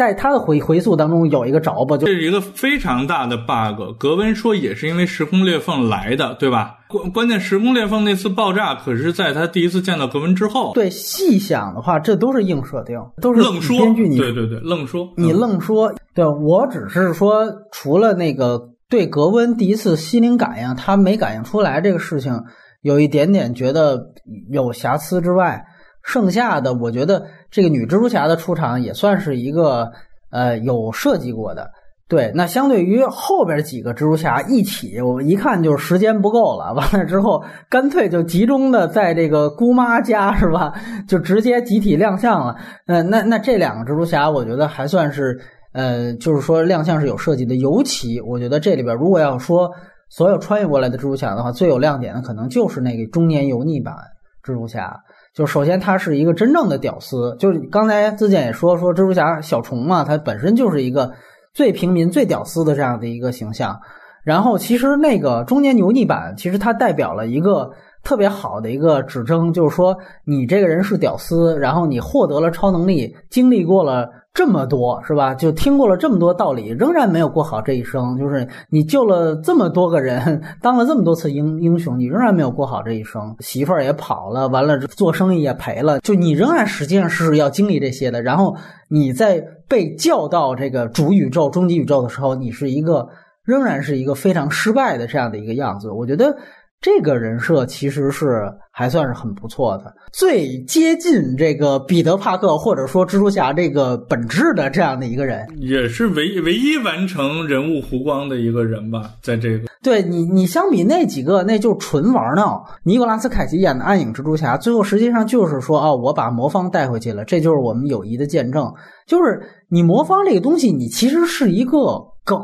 [0.00, 3.94] 在他的回回溯当中有一个着吧，就这是一个非常大的 bug。
[3.98, 6.78] 格温说也是因为时空裂缝来的，对吧？
[6.88, 10.72] 关关键时空裂缝那次爆炸可是在他第一次见到格温之后。
[10.72, 13.76] 对，细想的话，这都是硬设定，都是愣说。
[13.76, 15.92] 编剧你对对对，愣说你愣说。
[16.14, 22.44] 对我只是说，除了那个对格温第一次心灵感应他没感应出来这个事情
[22.80, 24.14] 有一点点觉得
[24.50, 25.66] 有瑕疵之外。
[26.02, 29.90] 剩下的，我觉得这个女蜘蛛侠的出场也算是一个
[30.30, 31.70] 呃有设计过的。
[32.08, 36.74] 对，那相对于后边几个蜘蛛侠一起，我们一看就是时间不够了。
[36.74, 40.74] 完了之后，干脆就集中的在这个姑妈家是吧？
[41.06, 42.56] 就直接集体亮相了。
[42.86, 45.40] 嗯，那那这两个蜘蛛侠，我觉得还算是
[45.72, 47.54] 呃，就是说亮相是有设计的。
[47.54, 49.70] 尤其我觉得这里边如果要说
[50.08, 53.94] 所有穿越过来的蜘蛛侠的话，最有亮点的可能就是那个中年油腻版
[54.42, 55.00] 蜘蛛侠。
[55.34, 61.12] 就首先他是一个真正的屌丝，就是刚才自健也说说蜘蛛侠小虫嘛，他本身就是一个
[61.54, 63.78] 最平民、最屌丝的这样的一个形象。
[64.24, 67.70] 然后其实那个中年油腻版，其实它代表了一个。
[68.02, 75.34] 特别好的一个指征，就是说你这个人是屌丝，然后你获得了超能力，经历过了这么多，是吧？
[75.34, 78.16] 就听过了这么多道理，仍然没有过好这一生。
[78.16, 83.34] 就是你救了这么多个人，当了这么多次英英雄，你仍然没有过好这一生。
[83.40, 88.22] 媳妇儿也跑了，完了做生意也赔了，就你仍然实际上是要经历这些的。
[88.22, 88.56] 然后
[88.88, 93.08] 你在被叫到这个主宇宙、终极宇宙的时候，你是一个
[93.44, 95.90] 仍然是一个非常失败的这样的一个样子。
[95.90, 96.36] 我觉得。
[96.80, 109.10] 这个人设其实是还算是很不错的，最接近这个彼得·帕克或者说蜘蛛侠这个本质的这样的一个人，也是唯唯一完成人物弧光的一个人吧。
[109.22, 112.64] 在这个，对你，你相比那几个，那就纯玩闹。
[112.82, 118.72] 尼古拉斯·凯奇演的暗影蜘蛛侠，最后实际上就是说，啊，我把魔方带回去了，这就是我们友谊的见证。
[119.06, 122.38] 就是你魔方这个东西，你其实是一个梗。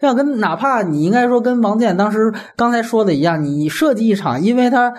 [0.00, 4.92] 要跟哪怕你应该说跟王健当时刚才说的一样，你设计一场因为他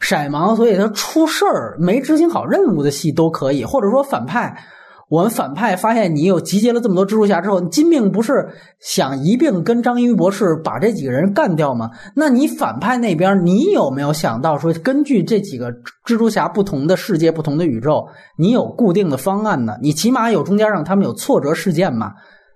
[0.00, 4.56] 色盲所以他出事儿没执行好任务的戏都可以，或者说反派，
[5.08, 8.48] 我们反派发现你有集结了这么多蜘蛛侠之后，金并不是
[8.80, 11.90] 想一并跟章鱼博士把这几个人干掉吗？
[12.14, 15.70] 那你反派那边你有没有想到说根据这几个
[16.04, 18.06] 蜘蛛侠不同的世界、不同的宇宙，
[18.38, 19.76] 你有固定的方案呢？
[19.82, 22.12] 你起码有中间让他们有挫折事件嘛？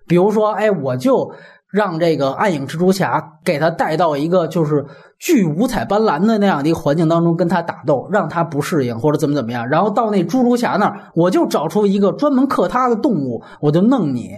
[0.06, 1.30] 比如说，哎，我就。
[1.72, 4.84] 让这个暗影蜘蛛侠给他带到一个就是
[5.18, 9.68] 巨五彩斑斓的那样的一个环境当中跟他打斗，让他不适应或者怎么怎么样。
[9.68, 14.30] 然后到那蜘蛛侠那儿，我就找出一个专门克他的动物，我就弄你，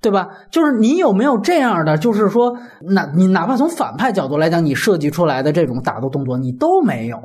[0.00, 0.28] 对吧？
[0.50, 1.96] 就是你有没有这样的？
[1.96, 2.56] 就是说，
[2.90, 7.18] 哪你哪怕从反派角度来讲，你设计出来的这种打斗动作你都没有，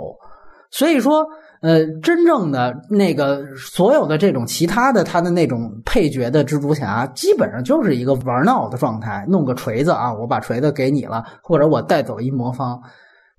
[0.69, 1.25] 所以说。
[1.61, 12.81] 呃，真正的那个所有的这种其他的他的那种配角的蜘蛛侠，基本上就是一个玩闹的状态，弄个锤子啊，我把锤子给你了，或者我带走一魔方，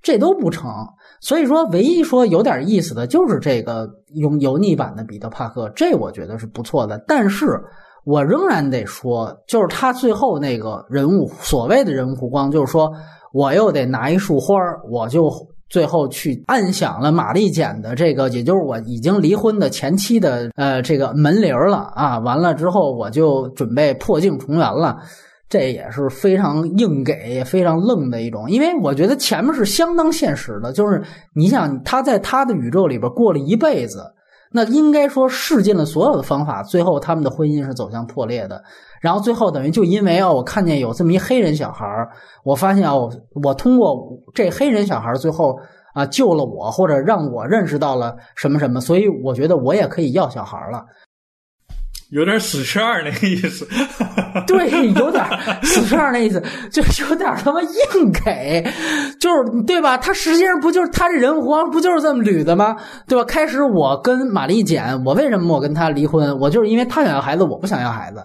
[0.00, 0.70] 这都不成。
[1.20, 7.02] 所以说，唯一说有点意思的就是这个用油腻版的彼得帕克，这我觉得是不错的。
[7.08, 7.60] 但是
[8.04, 12.88] 我仍然得说，就是他最后那个人物所谓的人物弧光，就是说
[13.32, 14.54] 我又得拿一束花
[14.88, 15.28] 我就。
[15.72, 22.18] 最后去按响了玛丽简的这个，也就是我已经离婚的前妻的呃这个门铃了啊！
[22.18, 24.98] 完了之后我就准备破镜重圆了，
[25.48, 28.50] 这也是非常硬给、非常愣的一种。
[28.50, 31.02] 因为我觉得前面是相当现实的，就是
[31.34, 34.02] 你想他在他的宇宙里边过了一辈子，
[34.52, 38.62] 那应该说试尽了所有的方法，最后他们的婚姻是走向破裂的。
[39.00, 42.08] 然后最后等于就因为啊，我看见有这么一黑人小孩儿
[42.44, 42.94] 我发现啊，
[43.42, 43.98] 我通过
[44.32, 45.58] 这黑人小孩儿最后
[45.92, 50.84] 啊救了我，或者让我认识到了什么什么，所以我觉得我也可以要小孩儿了，
[52.12, 53.66] 有点死十二那个意思，
[54.46, 55.24] 对，有点
[55.64, 58.62] 死十二那意思，就有点他妈硬给，
[59.18, 59.96] 就是对吧？
[59.96, 62.76] 他实际上不就是他这人活不就是这么捋的吗？
[63.08, 63.24] 对吧？
[63.24, 66.38] 开始我跟玛丽简，我为什么我跟他离婚？
[66.38, 68.22] 我就是因为他想要孩子，我不想要孩子。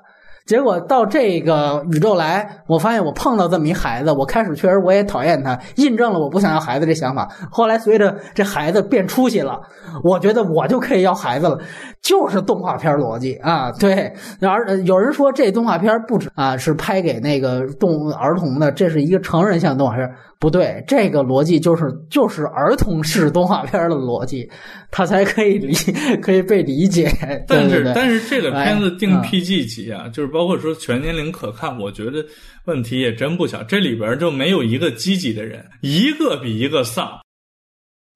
[0.47, 7.29] 结果到这个宇宙来，我发现我碰到这么一孩子，我开始确实我也讨厌他，印证了我不想要孩子这想法。
[7.51, 9.59] 后来随着这孩子变出息了，
[10.03, 11.59] 我觉得我就可以要孩子了，
[12.01, 13.71] 就是动画片逻辑啊。
[13.73, 20.09] 对，而有人说这动画片不止啊，是拍给那个动儿童的，这是一个成人向动画片。
[20.39, 24.47] 不对，这个逻辑就是就是儿童式动画片的逻辑，
[24.91, 25.73] 它才可以理
[26.21, 27.11] 可以被理解。
[27.47, 32.23] 但是但是这个片子定 PG 级啊，就是包括说全年龄可看，我觉得
[32.65, 33.63] 问题也真不小。
[33.63, 37.19] 这里边就没有一个积极的人，一个比一个丧，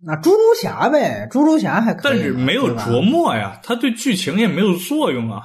[0.05, 5.41] 那猪猪侠呗，猪猪侠还可以，但是没有琢磨呀，他对剧情也没有作用啊。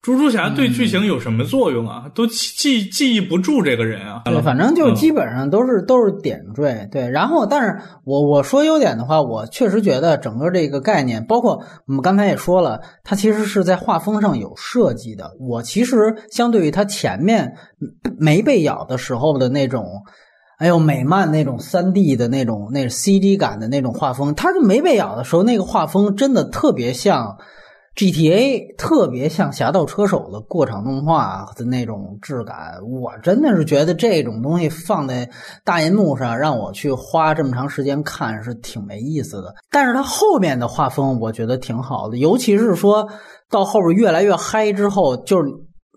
[0.00, 2.04] 猪猪侠对剧情有什么作用啊？
[2.14, 4.22] 都记记记忆不住这个人啊。
[4.24, 7.10] 对，反正就基本上都是、都是点缀，对。
[7.10, 15.32] 然后，但是我我说优点的话，我确实觉得整个这个概念，包括我们刚才也说了，它其实是在画风上有设计的。
[15.40, 17.52] 我其实相对于它前面
[18.18, 19.84] 没被咬的时候的那种。
[20.58, 27.38] 哎呦，美漫那种三 D 的那种那 CG 感的那种画风，它就没被咬的时候，那个画风真的特别像
[27.98, 32.74] GTA，特别像《侠盗车手》的过场动画的那种质感。
[32.88, 35.28] 我真的是觉得这种东西放在
[35.64, 39.52] 大银幕上，让我去花这么长时间看是挺没意思的。
[39.68, 43.08] 但是它后面的画风，我觉得挺好的，尤其是说
[43.50, 45.50] 到后边越来越嗨之后，就是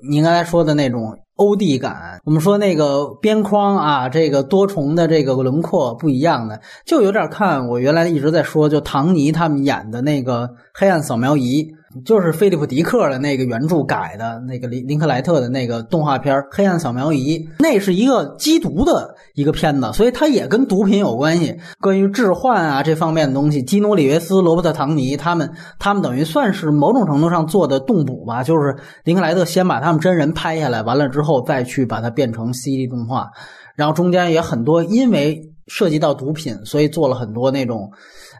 [0.09, 1.15] 您刚才说的那种。
[1.37, 11.63] 欧弟感，我们说那个边框啊，这个多重的这个轮廓不一样的，就有点看我原来一直在说，就唐尼他们演的那个《黑暗扫描仪》，
[12.05, 23.61] 就是菲利普迪克的那个原著改的那个林林克莱特的那个动画片《黑暗扫描仪》，那是一个缉毒的一个片子，所以它也跟毒品有关系，关于置换啊这方面的东西。
[23.63, 31.41] 基努里维斯、罗伯特·唐尼他们，他们等于算是某种程度上做的动补吧，就是林克莱特先把他们真人拍下来，完了之后。
[31.41, 33.27] 再去把它变成 CG 动画，
[33.75, 37.89] 然后中间也很多，因为涉及到毒品，所以做了很多那种，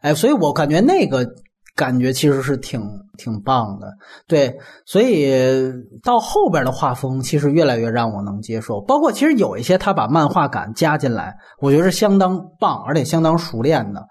[0.01, 1.25] 哎，所以我感觉那个
[1.81, 2.79] 感觉其实是挺
[3.17, 3.87] 挺棒的，
[4.27, 4.55] 对，
[4.85, 5.33] 所以
[6.03, 14.07] 到后边的画风其实越来越让我能接受，包括其实有一些他把漫画感加进来，我觉得是相当棒，而且相当熟练的。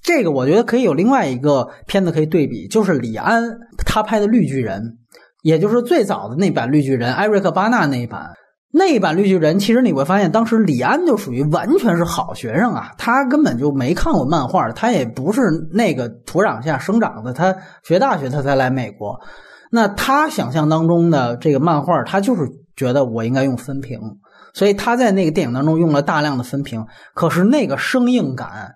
[0.00, 3.42] 这个我觉得可以有另外一个片子可以对比，就是李安
[3.84, 4.80] 他拍的《绿巨人》。
[5.42, 8.32] 也就是最早的那版绿巨人，艾瑞克巴纳那一版，
[8.70, 15.40] 那一版绿巨人，其实你会发现，当时李安就属于完全是好学生啊，他根本就没看过漫画，他也不是
[15.72, 19.18] 那个土壤下生长的，他学大学他才来美国。
[19.70, 22.42] 那他想象当中的这个漫画，他就是
[22.76, 23.98] 觉得我应该用分屏，
[24.52, 28.74] 所以他在那个电影当中用了大量的分屏，可是那个生硬感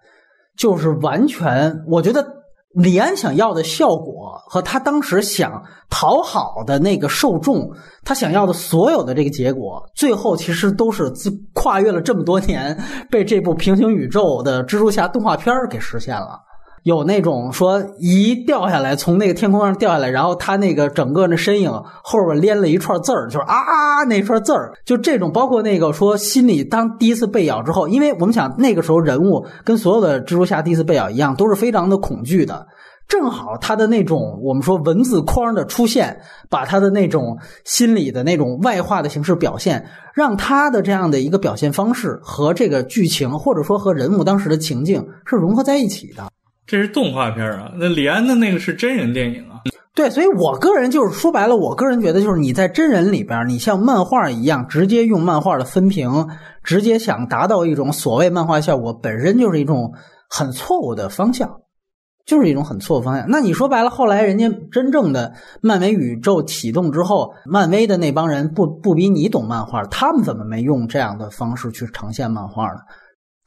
[0.56, 2.41] 就是完全，我觉得。
[2.74, 7.70] 李安想要的效果和他当时想讨好的那个受众，
[8.02, 12.78] 他想要的所有的这个结果，最后其实都是自跨越了这么多年，
[13.10, 16.40] 被这部平行宇宙的蜘蛛侠动画片给实现了。
[16.84, 21.70] 有那种说一掉下来，从那个天空上掉下来，然后他那个整个的身影
[22.02, 32.66] 后边连了一串字儿，就是啊那串字儿，就这种，包括那个说心里当第一次被咬之后，因为我们想那个时候人物跟所有的蜘蛛侠第一次被咬一样，都是非常的恐惧的。
[33.08, 46.24] 正好他的那种我们说文字框的出现，把他的那种心理的那种外化的形式表现，让他的这样的一个表现方式和这个剧情，或者说和人物当时的情境是融合在一起的。
[46.66, 49.60] 这是动画片啊，那李安的那个是真人电影啊。
[49.94, 56.28] 对，所以我个人就是说白了，我个人觉得就是你在真人里边，你像漫画一样，直接用漫画的分屏，
[56.62, 59.92] 直接想达到一种所谓漫画效果，本身就是一种
[60.30, 61.58] 很错误的方向。
[62.24, 63.28] 就是一种很错误方向。
[63.28, 72.78] 那你说白了，后来人家真正的漫威宇宙启动之后，漫威的那帮人不不比你懂漫画，他们怎么没用这样的方式去呈现漫画呢？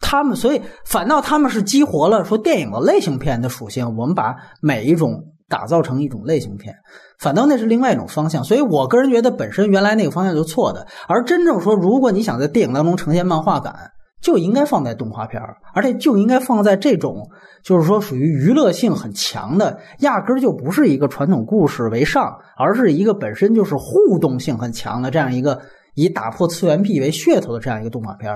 [0.08, 6.76] 他们所以反倒他们是激活了说电影的类型片的属性，我们把每一种打造成一种类型片，
[7.18, 8.44] 反倒那是另外一种方向。
[8.44, 13.74] 所以我个人觉得本身原来那个方向就错的，而真正说如果你想在电影当中呈现漫画感。
[14.22, 15.40] 就应该放在动画片
[15.76, 17.30] 而且就应该放在这种，
[17.64, 25.62] 就是说属于娱乐性很强的，压根儿就不是一个传统故事为上，而是一个本身就是互动性很强的这样一个
[25.94, 28.36] 以打破次元壁为噱头的这样一个动画片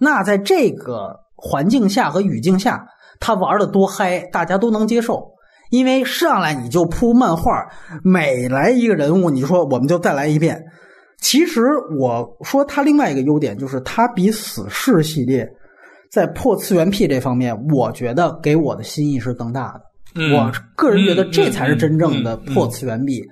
[0.00, 2.84] 那在这个环境下和语境下，
[3.20, 5.30] 他玩的多嗨，大家都能接受。
[5.70, 7.52] 因为上来你就铺漫画，
[8.02, 10.60] 每来一个人物，你说我们就再来一遍。
[11.18, 11.62] 其实
[11.98, 15.46] 我说他另外一个优点就是他比死侍系列
[16.10, 19.82] 在破次元壁这方面，我觉得给我的心意是更大的。
[20.16, 23.22] 嗯、我个人觉得这才是真正的破次元壁。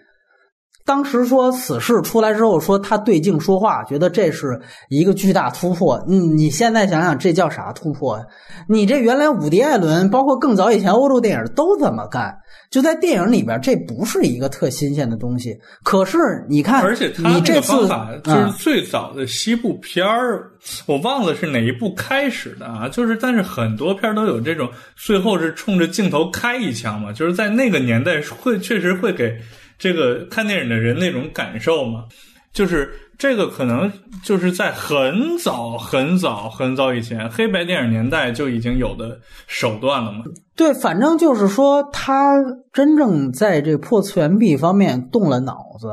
[0.88, 4.58] 当时说此事出来之后说他对镜说话，觉得这是
[4.88, 6.02] 一个巨大突破。
[6.08, 8.24] 嗯，你现在想想这叫啥突破呀？
[8.66, 12.34] 你这原来伍迪·艾伦，包括更早以前欧洲电影都这么干，
[12.70, 15.54] 就在电影里边，这不是一个特新鲜的东西。
[15.84, 16.16] 可是
[16.48, 20.50] 你看，而且他你这个方法就是嗯最早的西部片儿，
[20.86, 22.88] 我忘了是哪一部开始的啊。
[22.88, 24.66] 就是但是很多片儿都有这种，
[24.96, 29.38] 最后是冲着镜头开一枪嘛，就是在那个年代会确实会给
[29.78, 32.04] 这个看电影的人那种感受嘛。
[32.50, 33.92] 就是这个可能
[34.24, 40.24] 就是在很早很早很早以前黑白电影年代就已经有的手段了嘛。
[40.56, 42.34] 对，反正就是说，他
[42.72, 45.88] 真正在这破次元壁方面动了脑子，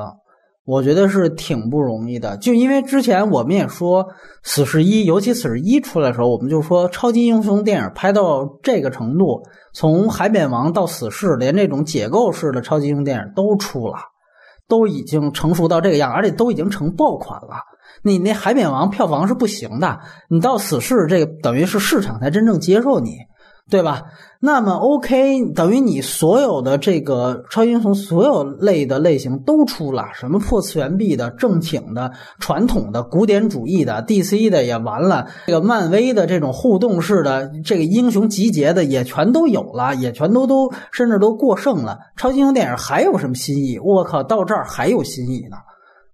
[0.66, 2.36] 我觉得是挺不容易的。
[2.38, 4.04] 就因为之前我们也说，
[4.42, 9.44] 《死侍一》，尤其《死侍一》出来的时候，我们就说超级英雄电影拍到这个程度，
[9.74, 13.96] 从海扁王到死侍，连这种解构式的超级英雄电影都出了，
[14.68, 17.58] 都已经成熟到这个样，而且都已经成爆款了。
[18.02, 20.00] 你那海扁王票房是不行的，
[20.30, 23.12] 你到死侍这个等于是市场才真正接受你。
[23.68, 24.04] 对吧？
[24.40, 41.98] 那么 OK，等于你所有的这个超级英雄所有类的类型都出了，什么破次元壁的、正经的、传统的、古典主义的、DC 的也完了，这个漫威的这种互动式的、这个英雄集结的也全都有了，也全都都甚至都过剩了。
[42.16, 43.80] 超级英雄电影还有什么新意？
[43.80, 45.58] 我靠，到这儿还有新意呢！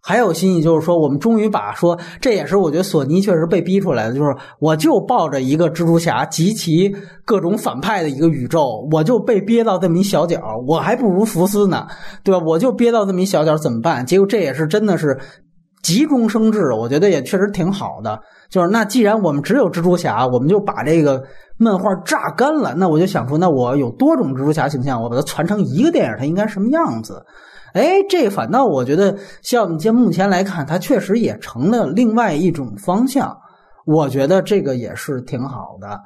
[0.03, 6.91] 还有新意就是说，我们终于把说，这也是我觉得索尼确实被逼出来的，就是我就抱着一个蜘蛛侠及其
[7.23, 11.85] 各种反派的一个宇宙，我就被憋到这么一小角，我还不如福斯呢，
[12.23, 12.43] 对吧？
[12.45, 14.03] 我就憋到这么一小角，怎么办？
[14.03, 15.19] 结果这也是真的是
[15.83, 18.19] 急中生智，我觉得也确实挺好的。
[18.49, 21.21] 就是那既然我们只有蜘蛛侠，我们就把这个
[21.57, 27.23] 漫画榨干了，那我就想说，那我有多种蜘蛛侠形象，我把它传成一个电影，它应该什么样子？
[27.73, 33.37] 哎，这反倒我觉得，像就目前来看，它确实也成了另外一种方向。
[33.85, 35.99] 我觉得这个也是挺好的，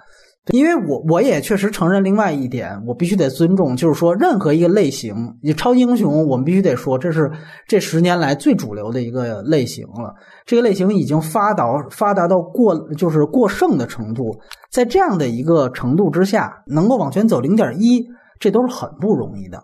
[0.54, 7.30] 因为我我也确实承认另外一点，我必须得尊重，就是说任何一个类型，你超级英雄，我们必须得说，这是
[7.68, 10.14] 这十年来最主流的一个类型了。
[10.46, 14.40] 这个类型已经发达发达到过就是过剩的程度，
[14.72, 18.08] 在这样的一个程度之下，能够往前走零点一，
[18.40, 19.62] 这都是很不容易的。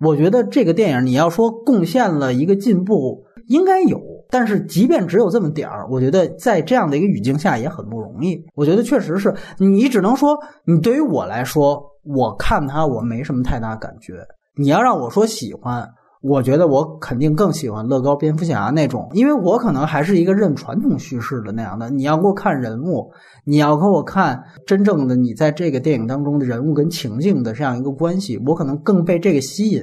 [0.00, 8.44] 我觉得这个电影你要说贡献了一个进步，应该有，但是即便只有这么点儿，我觉得在这样的一个语境下也很不容易。
[8.54, 14.24] 我觉得确实是你只能说，你对于我来说，我看他我没什么太大感觉。
[14.56, 15.88] 你要让我说喜欢，
[16.20, 21.88] 我觉得我肯定更喜欢乐高蝙蝠侠那种，因为我可能还是一个认传统叙事的那样的。
[21.90, 23.10] 你要给我看人物，
[23.44, 29.82] 你要给我看真正的你在这个电影当中的人物跟情境的这样一个关系，我可能更被这个吸引。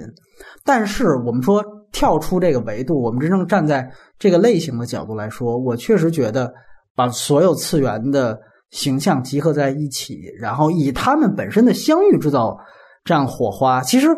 [0.66, 6.54] 但是我们说跳出这个维度，我们真正站在这个类型的角度来说，我确实觉得
[6.96, 8.38] 把所有次元的
[8.72, 12.58] 形象集合在一起，然后以他们本身的相遇制造
[13.06, 13.82] 这样火花。
[13.82, 14.10] 其实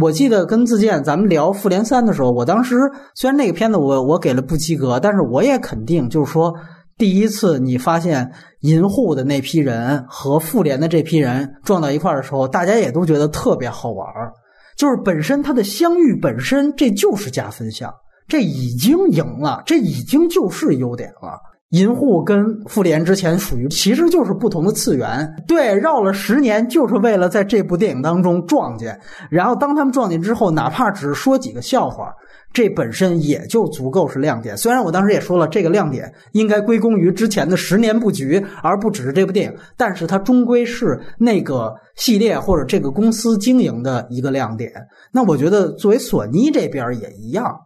[0.00, 2.76] 我记得跟自健咱们聊《复联三》的时候，我当时
[3.14, 6.52] 虽然那个片子我我给了不及格，但是我也肯定就是说。
[6.98, 8.30] 第一次你发现
[8.60, 14.30] 银护的那批人和复联的这批人撞到一块儿的时候，大家也都觉得特别好玩儿。
[14.76, 17.90] 就是本身它的相遇本身，这就是加分项，
[18.28, 21.40] 这已经赢了，这已经就是优点了。
[21.70, 28.98] 银护跟复联之前属于其实就是不同的次元，对，绕了十年就是为了在这部电影当中撞见，
[29.30, 32.12] 然后当他们撞见之后，哪怕只是说几个笑话，
[32.52, 34.56] 这本身也就足够是亮点。
[34.56, 44.72] 虽然我当时也说了，这个亮点应该归功于之前的十年布局，而不只是这部电影，但是它终归是那个系列或者这个公司经营的一个亮点。
[45.12, 47.56] 那我觉得作为索尼这边也一样。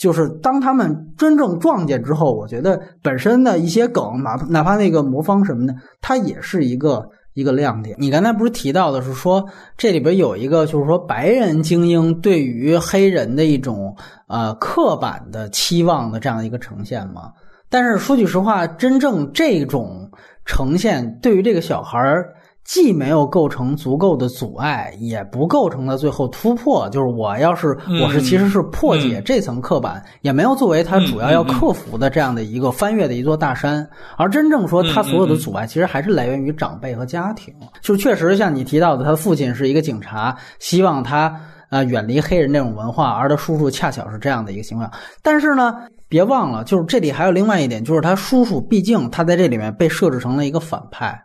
[0.00, 7.94] 就是当他们真正撞见之后，我觉得本身的一些梗，哪怕哪怕那个魔方什么的，它也是一个一个亮点。
[8.00, 9.44] 你刚才不是提到的是说
[9.76, 13.94] 这里边有一个，就是说白人精英对于黑人的一种
[14.26, 17.30] 呃刻板的期望的这样一个呈现吗？
[17.68, 20.10] 但是说句实话，真正这种
[20.46, 22.34] 呈现对于这个小孩儿。
[22.64, 26.88] 既没有构成足够的阻碍，也不构成了最后突破。
[26.90, 33.84] 就是我要是嗯我是其实是破解嗯这层刻板，也没有作为他主要要克服的这样的一个翻越的一座大山。
[34.16, 37.52] 而真正说他所有的阻碍，其实还是来源于长辈和家庭。
[37.80, 41.34] 就确实像你提到的，他父亲是一个警察，希望他
[41.70, 44.88] 呃远离黑人这种文化，而他叔叔恰巧是这样的一个情况。
[45.22, 45.74] 但是呢，
[46.08, 51.20] 别忘了，就是这里还有另外一点，就是他叔叔毕竟他在这里面被设置成了一个反派。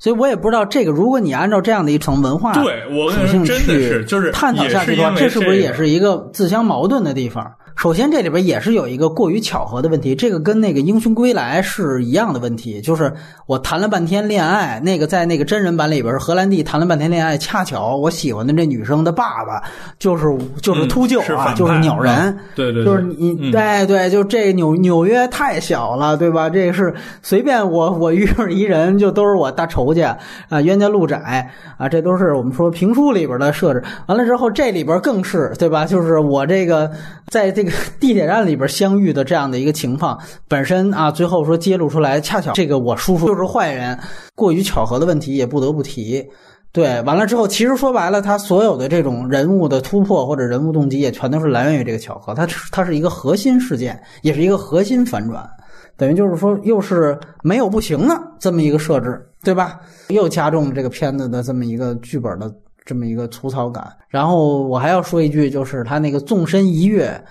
[0.00, 7.52] 所以我也不知道这个，如果你按照这样的一层文化对我属性去探讨下去的话，这是不是也是一个自相矛盾的地方？
[7.80, 13.10] 首先，这里边也是有一个过于巧合的问题，这个跟那个《英雄归来》是一样的问题，就是
[13.46, 19.62] 我谈了半天恋爱，那个在那个真人版里边，荷兰弟谈了半天恋爱，恰巧我喜欢的这女生的爸爸
[19.98, 20.26] 就是
[20.60, 26.50] 就是秃鹫啊，嗯是反就是鸟人啊，对对对就是你嗯对对，就这纽纽约太小了，对吧？
[26.50, 30.14] 这是随便我 我遇上一人就都是我大仇家
[30.50, 33.82] 啊，冤家路窄啊，这都是我们说评书里边的设置。
[34.04, 35.86] 完了之后，这里边更是对吧？
[35.86, 36.90] 就是我这个
[37.28, 37.69] 在这个
[38.00, 40.18] 地铁站里边相遇的这样的一个情况，
[40.48, 43.98] 本身啊，最后说揭露出来，恰巧这个我叔叔 就是坏人，
[44.34, 46.24] 过于巧合的问题也不得不提。
[46.72, 52.32] 对，完了之后，其实说白了，他所有的这种人物的突破或者人物动机，也全都是来源于这个巧合。
[52.32, 55.44] 它它是一个核心事件，也是一个核心反转，
[55.96, 59.80] 等于就是说，又是没有不行的这么一个设置，对吧？
[60.10, 62.48] 又加重了这个片子的这么一个剧本的
[62.84, 63.86] 这么一个粗糙感。
[64.08, 67.22] 然后我还要说一句，就是他那个纵身一跃。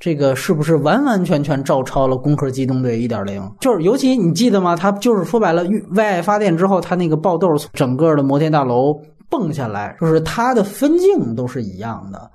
[0.00, 3.40] 这个是不是完完全全照抄了《攻壳机动队一点零》？
[3.60, 4.76] 就是尤其你记得吗？
[4.76, 12.30] 他就是说白了，为爱发电之后，他那个爆豆整个的摩天大楼蹦下来，就是它的分镜都是一样的。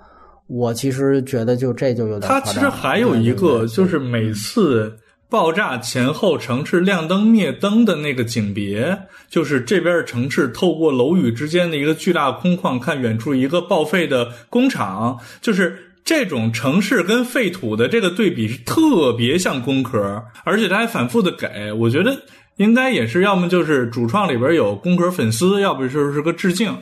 [0.48, 4.92] 我其实觉得就这就有点他其实还有一个，就是每次
[5.30, 9.00] 爆炸前后城市亮灯灭灯的那个景别，
[9.30, 15.86] 就是这边的城市透过楼宇之间的一个巨大空旷，看远处一个报废的工厂，就是。
[16.06, 22.18] 这种城市跟废土的这个对比是特别像工壳，而且他还反复的给，我觉得
[22.56, 26.76] 应该也是要么就是主创里边有工壳粉丝，要不就是个致敬。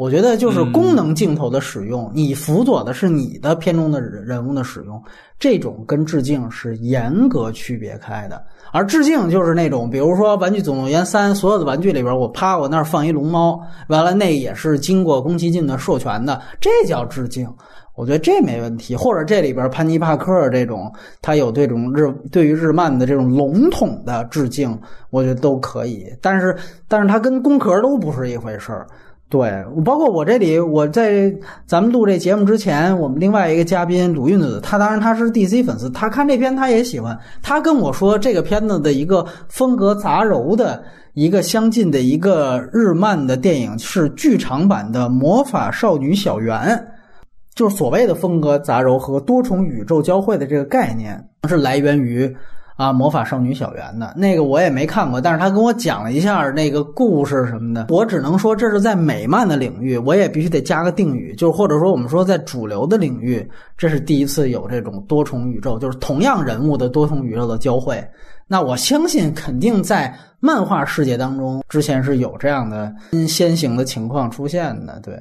[0.00, 4.98] 我觉得就是功能镜头的使用，你辅佐的是你的片中的人物的使用，
[5.38, 8.42] 这种跟致敬是严格区别开的。
[8.72, 17.46] 而致敬就是那种，比如说《玩具总动员三》，所有的玩具里边，我啪我那儿放一龙猫，完了那也是经过宫崎骏的授权的，这叫致敬。
[17.94, 20.90] 我觉得这没问题，或者这里边潘尼帕克这种，
[21.20, 24.80] 他有这种日对于日漫的这种笼统的致敬，
[25.10, 26.06] 我觉得都可以。
[26.22, 26.56] 但是，
[26.88, 28.86] 但是它跟工壳都不是一回事儿。
[29.30, 31.32] 对，包括我这里，我在
[31.64, 40.82] 咱们录这节目之前，我们另外一个嘉宾鲁运子，他当然他是 DC 粉丝，他看这片他也喜欢，他跟我说这个片子的一个风格杂糅的
[41.14, 46.58] 一个相近的一个日漫的电影是剧场版的《魔法少女小圆》。
[47.54, 52.34] 就是所谓的风格杂糅和多重宇宙交汇的这个概念，是来源于
[52.80, 68.02] 啊魔法少女小圆的那个我也没看过，但是他跟我讲了一下那个故事什么的，我只能说这是在美漫的领域，我也必须得加个定语，就是或者说我们说在主流的领域，这是第一次有这种多重宇宙，就是同样人物的多重宇宙的交汇。
[68.46, 72.90] 那我相信肯定在漫画世界当中，之前是有这样的
[73.28, 75.14] 先行的情况出现的，对，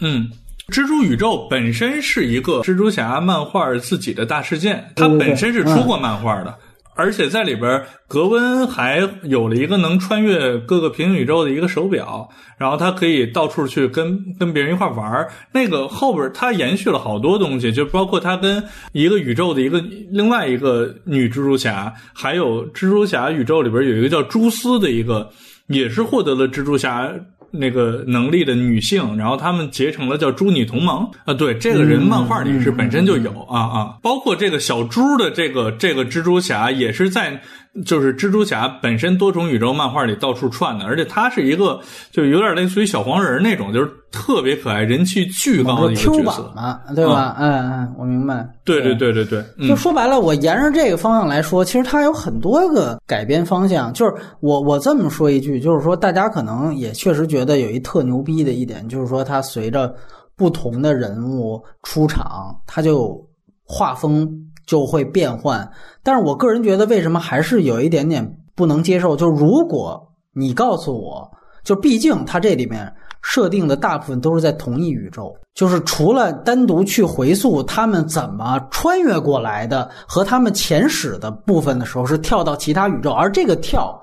[0.00, 0.30] 嗯。
[0.70, 6.54] 蜘蛛宇宙本身是一个蜘蛛侠漫画自己的大事件，它本身是出过漫画的，
[7.00, 12.28] 而且在里边，格温还有了一个能穿越各个平行宇宙的一个手表，
[12.58, 15.26] 然后他可以到处去跟跟别人一块玩。
[15.54, 25.30] 那个后边他延续了好多东西，就包括他跟一个宇宙的一个另外一个女蜘蛛侠，还有蜘蛛侠宇宙里边有一个叫蛛丝的一个，
[25.68, 27.10] 也是获得了蜘蛛侠。
[27.50, 31.34] 那个能力的女性，然后他们结成了叫猪女同盟啊。
[31.34, 37.40] 对，这个人漫画里是本身就有啊啊，包括这个小猪的这个这个蜘蛛侠也是在
[37.84, 47.36] 就是蜘蛛侠本身多重宇宙漫画里到处串的，而且他是一个就有点类似于小黄人那种，就是特别可爱、人气巨高的一个角色嘛，对吧？
[47.38, 48.44] 嗯嗯，我明白。
[48.64, 53.92] 对对对对对，嗯、就说白了，我沿着这个方向来说，其实它有很多个改编方向。
[53.92, 59.94] 就是我我这么说一句，就是说大家可能也确实觉得有一特牛逼的一点，就是说它随着
[60.36, 63.16] 不同的人物出场，它就
[63.62, 64.28] 画风
[64.70, 65.68] 就会变换。
[66.04, 69.16] 但是我个人觉得，为什么还是有一点点不能接受？
[69.16, 70.00] 就是如果
[70.32, 71.28] 你告诉我，
[71.64, 72.94] 就毕竟它这里面。
[73.22, 83.99] 设定的大部分都是在同一宇宙，就是除了单独去回溯他们怎么穿越过来的和他们前史的部分的时候，是跳到其他宇宙，而这个跳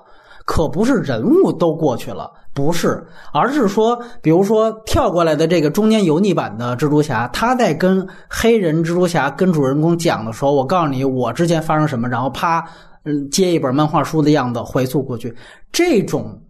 [0.48, 12.64] 可不是人物都过去了，不是，而是说，比如说跳过来的这个中间油腻版的蜘蛛侠，他在跟黑人蜘蛛侠跟主人公讲的时候，我告诉你我之前发生什么，然后啪，
[13.04, 15.36] 嗯，接一本漫画书的样子回溯过去，
[15.70, 16.40] 这种。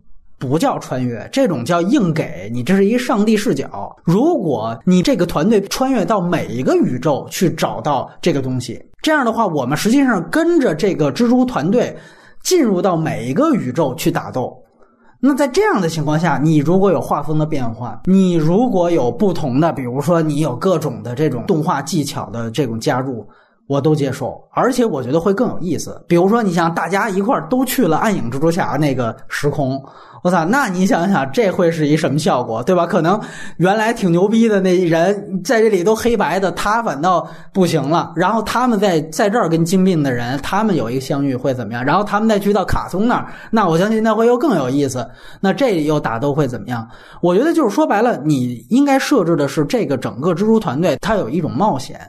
[0.41, 3.93] 不叫穿越，这种叫硬给你，这是一上帝视角。
[4.05, 11.93] 如果你这个团队穿越到每一个宇宙去找到这个东西，这样的话，我们实际上跟着这个蜘蛛团队
[12.43, 14.57] 进入到每一个宇宙去打斗。
[15.21, 23.27] 那在这样的情况下，你如果有画风的变化，你如果有不同的，比如说你有各种的这种动画技巧的这种加入，
[23.69, 26.03] 我都接受，而且我觉得会更有意思。
[26.09, 29.81] 比如说，你像大家一块儿都去了暗影蜘蛛侠那个时空，
[30.23, 32.87] 我操，那你想想这会是一什么效果，对吧？
[32.87, 33.21] 可能
[33.59, 38.11] 原来挺牛逼的那人在这里都黑白的，他反倒不行了。
[38.17, 41.85] 然后他们在在这儿跟精病的人，他们有一个相遇会怎么样？
[41.85, 45.07] 然后他们再去到卡松那儿，那我相信那会又更有意思。
[45.41, 46.89] 那这又打斗会怎么样？
[47.21, 52.01] 我觉得就是说白了，你应该设置的是这个整个蜘蛛团队，它有一种冒险。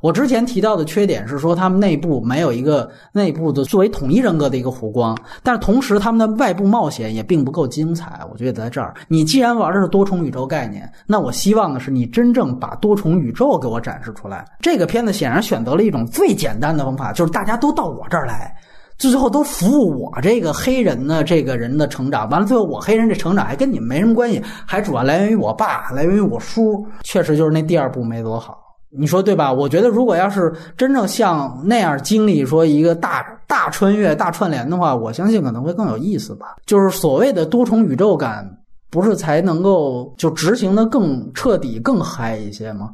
[0.00, 8.20] 我之前提到的缺点是说，他们内部没有一个内部的作为统一人格的一个弧光，但是同时他们的外部冒险也并不够精彩。
[8.30, 14.44] 我觉得在这儿，你既然玩的是多重宇宙概念，那我希望的是你真正把多重宇宙给我展示出来。
[14.60, 18.54] 这个片子显然选择了一种最简单的方法，就是大家都到我这儿来，
[18.98, 22.28] 最后都服务我这个黑人的这个人的成长。
[22.28, 26.86] 完了，最后我黑人这成长还跟你们没什么关系，还主要来源于我爸，来源于我叔。
[27.02, 28.65] 确实就是那第二部没多好。
[28.98, 29.52] 你说对吧？
[29.52, 36.56] 我觉得如果要是真正像那样经历说一个大大穿越、大串联的话，我相信可能会更有意思吧。
[36.66, 38.48] 就是所谓的多重宇宙感，
[38.90, 42.90] 不是才能够就执行的更彻底、更嗨一些吗？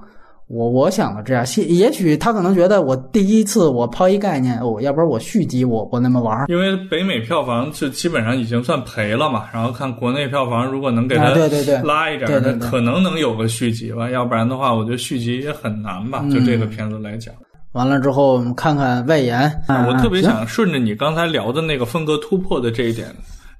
[0.53, 11.79] 我我想的这样，也许他可能觉得我第一次我抛一概念，哦，要不然我续集我不那么玩因为北美票房就基本上已经算赔了嘛，然后看国内票房，如果能给他对对对。
[11.79, 16.23] 拉一点，可能能有个续集吧，要不然的话，我觉得续集也很难吧。
[16.31, 17.35] 就这个片子来讲，
[17.73, 19.51] 完了之后我们看看外延，
[19.89, 23.09] 我特别想顺着你刚才聊的那个风格突破的这一点，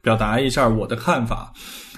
[0.03, 1.51] 表达一下我的看法。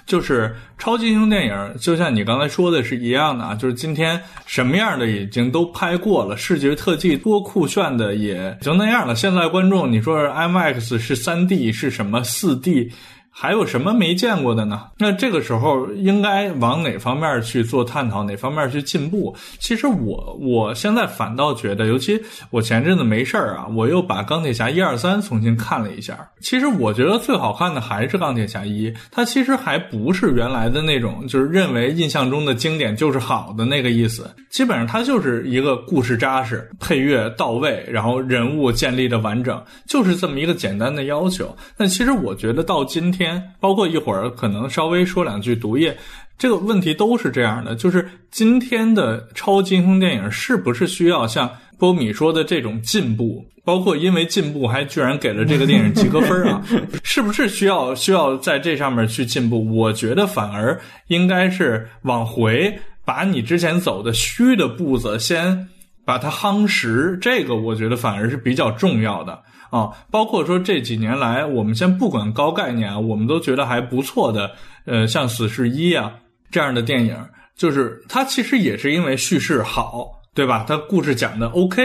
[0.07, 9.15] 就是超级英雄电影，就像你刚才说的是一样的啊，就是今天什么样的已经都拍过了，视觉特技多酷炫的也就那样了。
[9.15, 12.93] 现在观众，你说 IMAX 是三 D 是什么四 D？
[13.37, 14.83] 还有什么没见过的呢？
[14.97, 18.23] 那这个时候应该往哪方面去做探讨？
[18.23, 19.35] 哪方面去进步？
[19.59, 22.19] 其实我我现在反倒觉得，尤其
[22.51, 26.17] 我前阵子没事儿啊，我又把钢铁侠一二三重新看了一下。
[26.43, 34.31] 其实我觉得最好看的还是钢铁侠一，它其实还不是原来的那种，就是认为印象中的经典就是好的那个意思。
[34.49, 41.53] 基本上它就是一个故事扎实，配乐到位，然后人物建立的完整，就是这么一个简单的要求。
[41.77, 43.24] 但其实我觉得到今天。
[43.61, 45.97] 包括一会儿可能稍微说两句毒液
[46.39, 53.45] 这个问题都是这样的，就是今天的超级英雄电影是不是需要像波米说的这种进步？
[53.65, 56.63] 包括因为进步还居然给了这个电影及格分啊？
[57.03, 59.75] 是不是需要需要在这上面去进步？
[59.75, 65.69] 我觉得反而应该是往回把你之前走的虚的步子先
[66.05, 69.41] 把它夯实，这个我觉得反而是比较重要的。
[69.75, 74.53] 啊，包括说这几年来，我们先不管高概念啊，我们都觉得还不错的，
[74.85, 76.13] 呃，像《死侍一》啊
[76.49, 77.17] 这样的电影，
[77.57, 80.65] 就是它其实也是因为叙事好，对吧？
[80.69, 81.83] 它故事讲的 OK，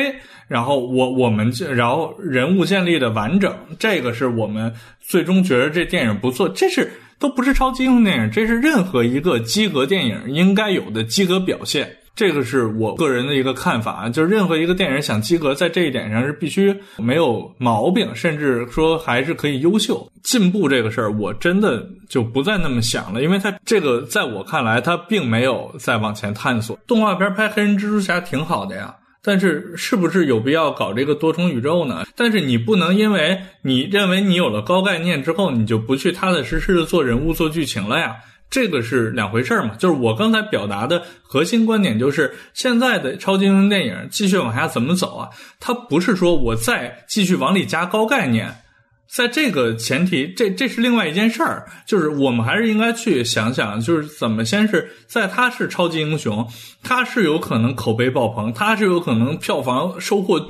[0.47, 6.47] 然后我我们然后人物建立的完整，这个是我们最终觉得这电影不错。
[6.47, 11.89] 这是都不是超级英雄电影，这是任何一个及格电影应该有的及格表现。
[12.20, 20.67] 这个是我个人的一个看法，就是任何一个电影想及格，在这一点上是必须没有毛病，甚至说还是可以优秀进步。
[20.67, 26.78] 这个事儿，我真的就不再那么想了，因为它这个在我看来，它并没有再往前探索。
[26.86, 28.93] 动画片拍黑人蜘蛛侠挺好的呀，
[29.24, 32.05] 但是是不是有必要搞这个多重宇宙呢？
[32.17, 38.17] 但是你不能因为你认为你有了高概念之后，你就不去踏踏实实的做人物、做剧情了呀？
[38.50, 45.30] 这个是两回事儿嘛，就是我刚才表达的核心观点，就是现在的超级英雄电影继续往下怎么走啊？
[45.60, 48.64] 它不是说我再继续往里加高概念，
[49.08, 56.47] 在这个前提，这这是另外一件事儿，就是我们还是应该去想想，就是怎么先是在他是超级英雄，
[56.82, 60.50] 他是有可能口碑爆棚，他是有可能票房收获。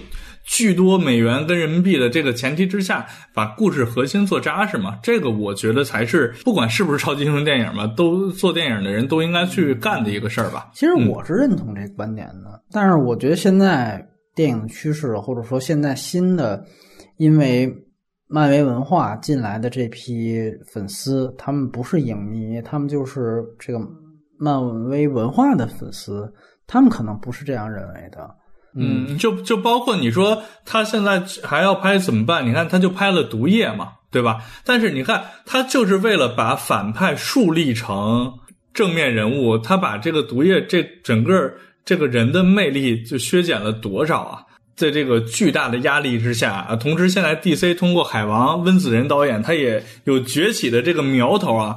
[0.50, 10.72] 巨多美元跟人民币的这个前提之下，把故事核心做扎实嘛，这个我觉得才是不管是不是超级英雄电影嘛，都做电影的人都应该去干的一个事儿吧。
[10.74, 14.04] 其实我是认同这个观点的，但是我觉得现在
[14.36, 16.66] 电影趋势，或者说现在新的，
[17.18, 17.72] 因为
[18.28, 20.41] 漫威文化进来的这批
[20.74, 23.80] 粉丝，他们不是影迷，他们就是这个
[24.39, 26.32] 漫威文化的粉丝，
[26.66, 28.36] 他们可能不是这样认为的。
[28.80, 32.47] 嗯，就就包括你说他现在还要拍怎么办？
[32.47, 34.41] 你看他就拍了毒液嘛，对吧？
[34.63, 38.34] 但是你看他就是为了把反派树立成
[38.73, 41.53] 正面人物，他把这个毒液这整个
[41.84, 44.43] 这个人的魅力就削减了多少啊？
[44.75, 51.75] 在这个巨大的压力之下啊，同时现在 DC 通过海王温子仁导演，他也有崛起的这个苗头啊。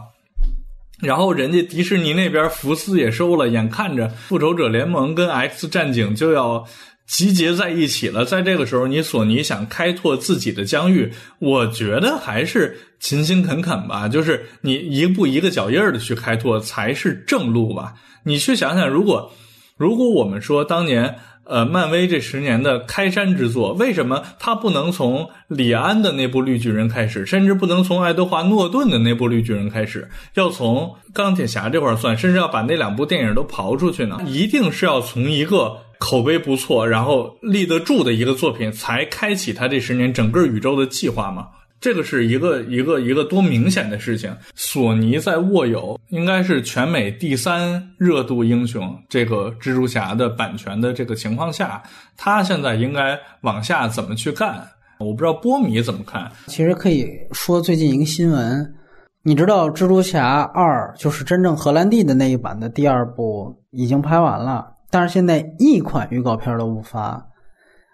[1.00, 6.64] 然后人家迪士尼那边福斯也收了，眼看着复仇者联盟跟 X 战警就要
[7.12, 17.92] 集结在一起了，在这个时候，你索尼想开拓自己的疆域，我觉得还是勤勤恳恳吧，就是你一步一个脚印的去开拓才是正路吧。
[18.24, 19.30] 你去想想，如果
[19.76, 21.14] 如果我们说当年。
[21.44, 34.20] 呃，漫威这十年的开山之作，为什么他不能从李安的那部绿巨人开始，甚至不能从爱德华诺顿的那部绿巨人开始，要从钢铁侠这块算，甚至要把那两部电影都刨出去呢？
[34.24, 41.46] 一定是要从一个口碑不错，然后立得住的一个作品，才开启他这十年整个宇宙的计划嘛？
[41.80, 44.36] 这个是一个一个一个多明显的事情。
[44.56, 51.80] 索尼在握有应该是全美第三热度英雄这个蜘蛛侠的版权的这个情况下，
[52.16, 54.60] 他现在应该往下怎么去干？
[54.98, 56.30] 我不知道波米怎么看。
[56.48, 58.74] 其实可以说最近一个新闻，
[59.22, 67.26] 你知道《蜘蛛侠二》就是真正荷兰弟的那一版的第二部已经拍完了，但是现在一款预告片都不发。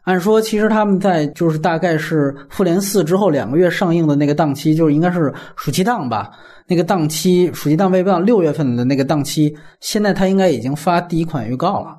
[0.03, 6.31] 按说，其实他们在就是大概是《复联四》之后两个月上映的那个档期，就是应该是暑期档吧。
[6.67, 11.97] 那个档期，暑期档未到六月份的那个档期，现在他应该已经发第一款预告了。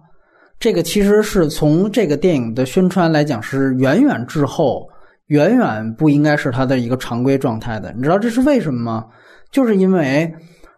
[0.60, 4.86] 这个其实是从这个电影的宣传来讲是远远滞后，
[5.28, 7.94] 远远不应该是他的一个常规状态的。
[7.94, 9.06] 你知道这是为什么吗？
[9.52, 10.30] 就是因为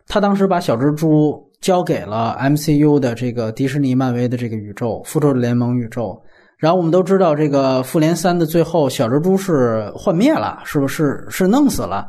[0.08, 6.20] 他当时把小蜘蛛交给了 MCU 的这个迪士尼漫威的这个宇宙，复仇者联盟宇宙。
[6.58, 11.26] 然后我们都知道，这个复联三的最后，小蜘蛛是幻灭了，是不是？
[11.30, 12.08] 是弄死了。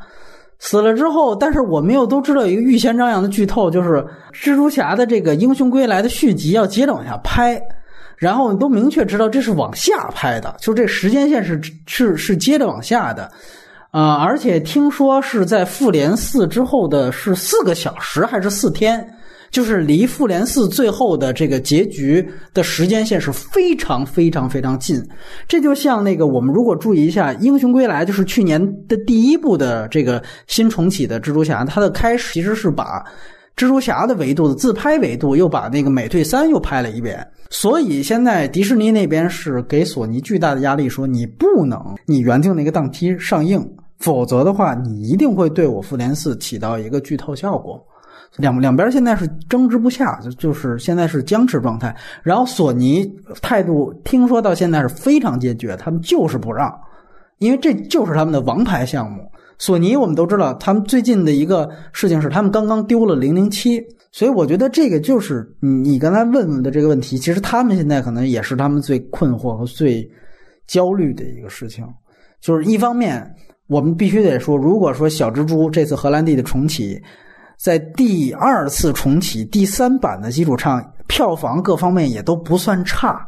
[0.58, 7.60] 死了之后，但是我们又都知道一个预先张扬的剧透，就是蜘蛛侠的这个英雄归来的续集要接着往下拍。
[8.16, 13.28] 然后都明确知道这是往下拍的，就这时间线是是是接着往下的。
[13.90, 19.04] 啊，而且听说是在复联四之后的是四个小时还是四天？
[19.52, 25.00] 就是离复联四最后的这个结局的时间线是非常非常非常近，
[25.46, 33.04] 这就像那个我们如果注意一下《英雄归来》，就是去年的第一部的这个新重启的蜘蛛侠，它的开始其实是把
[33.54, 43.62] 蜘蛛侠的维度的自拍维度又把那个美队三又拍了一遍，所以现在迪士尼那边是给索尼巨大的压力，说你不能你原定那个档期上映，
[43.98, 47.78] 否则的话你一定会对我复联四起到一个剧透效果。
[48.38, 51.94] 两两边现在是争执不下，就就是现在是僵持状态。
[52.22, 53.04] 然后索尼
[53.42, 56.74] 态度听说到现在是非常坚决，他们就是不让，
[57.38, 59.30] 因为这就是他们的王牌项目。
[59.58, 63.78] 索尼我们都知道，他们最近的一个事情是他们刚刚丢了零零七，
[64.12, 70.10] 所以我觉得这个就是你你刚才问问的这个问题，其实他们现在可能也是他们最困惑和最
[70.66, 71.86] 焦虑的一个事情。
[72.40, 73.30] 就是一方面，
[73.66, 76.98] 我们必须得说，如果说小蜘蛛这次荷兰弟的重启。
[77.58, 83.26] 在第二次重启第三版的基础上，票房各方面也都不算差，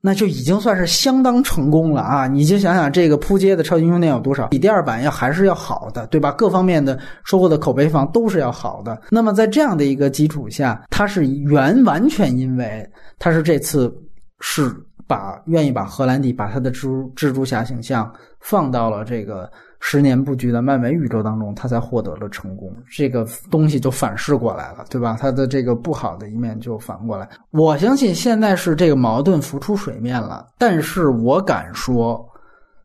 [0.00, 2.26] 那就已经算是相当成功了啊！
[2.26, 6.32] 你就想想这个扑街的超级英雄电影有多少，比第二版要还是要好的，对吧？
[6.32, 8.98] 各方面的收获的口碑方都是要好的。
[9.10, 12.88] 那么在这样的一个基础下，它是原完全因为
[13.18, 13.94] 它是这次
[14.40, 14.74] 是
[15.10, 19.50] 把愿意把荷兰弟把他的蜘蛛蜘蛛侠形象放到了这个。
[19.82, 22.70] 十年布局的漫威宇宙当中，他才获得了成功。
[22.90, 25.16] 这个东西就反噬过来了，对吧？
[25.18, 27.26] 他的这个不好的一面就反过来。
[27.50, 32.22] 我相信现在是这个矛盾浮出水面了，但是我敢说，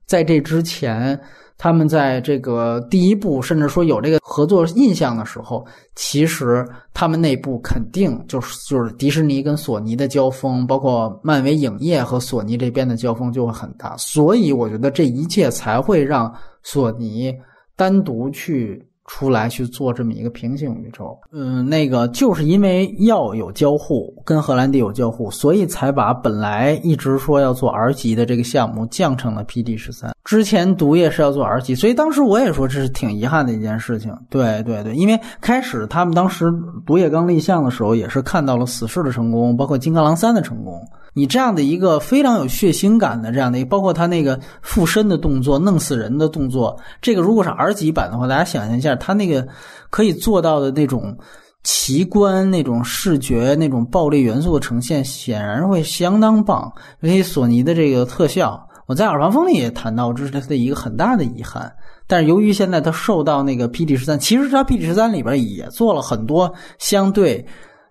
[0.06, 1.20] 在这之前。
[1.58, 17.34] 他们在这个第一步，甚至说有这个合作印象的时候，其实他们内部肯定就是就是迪士尼跟索尼的交锋，包括漫威影业和索尼这边的交锋就会很大，所以我觉得这一切才会让索尼
[17.76, 18.86] 单独去。
[19.08, 30.12] 出来去做这么一个平行宇宙，嗯，那个就是因为要有交互，跟荷兰弟有交互，所以才把本来一直说要做 R 级的这个项目降成了 PD 十三。
[30.24, 34.12] 之前毒液是要做 R 级，所以当时我也说这是挺遗憾的一件事情。
[34.30, 36.52] 对对对，因为开始他们当时
[36.86, 40.82] 毒液刚立项的时候，也是看到了死侍的成功，包括金刚狼三的成功。
[41.18, 49.48] 你这样的一个非常有血腥感的这样的，包括他那个附身的动作、弄死人的动作，这个如果是 R 级版的话，大家想象一下，他那个
[49.90, 51.18] 可以做到的那种
[51.64, 56.70] 奇观、那种视觉、那种暴力元素的呈现，显然会相当棒。
[57.00, 61.74] 尤其索尼的这个特效，我在耳旁风里也谈到，这是他的一个很大的遗憾。
[62.08, 67.44] 但是由于现在他受到那个 PD 十三，其实他 PD 十三里边也做了很多相对。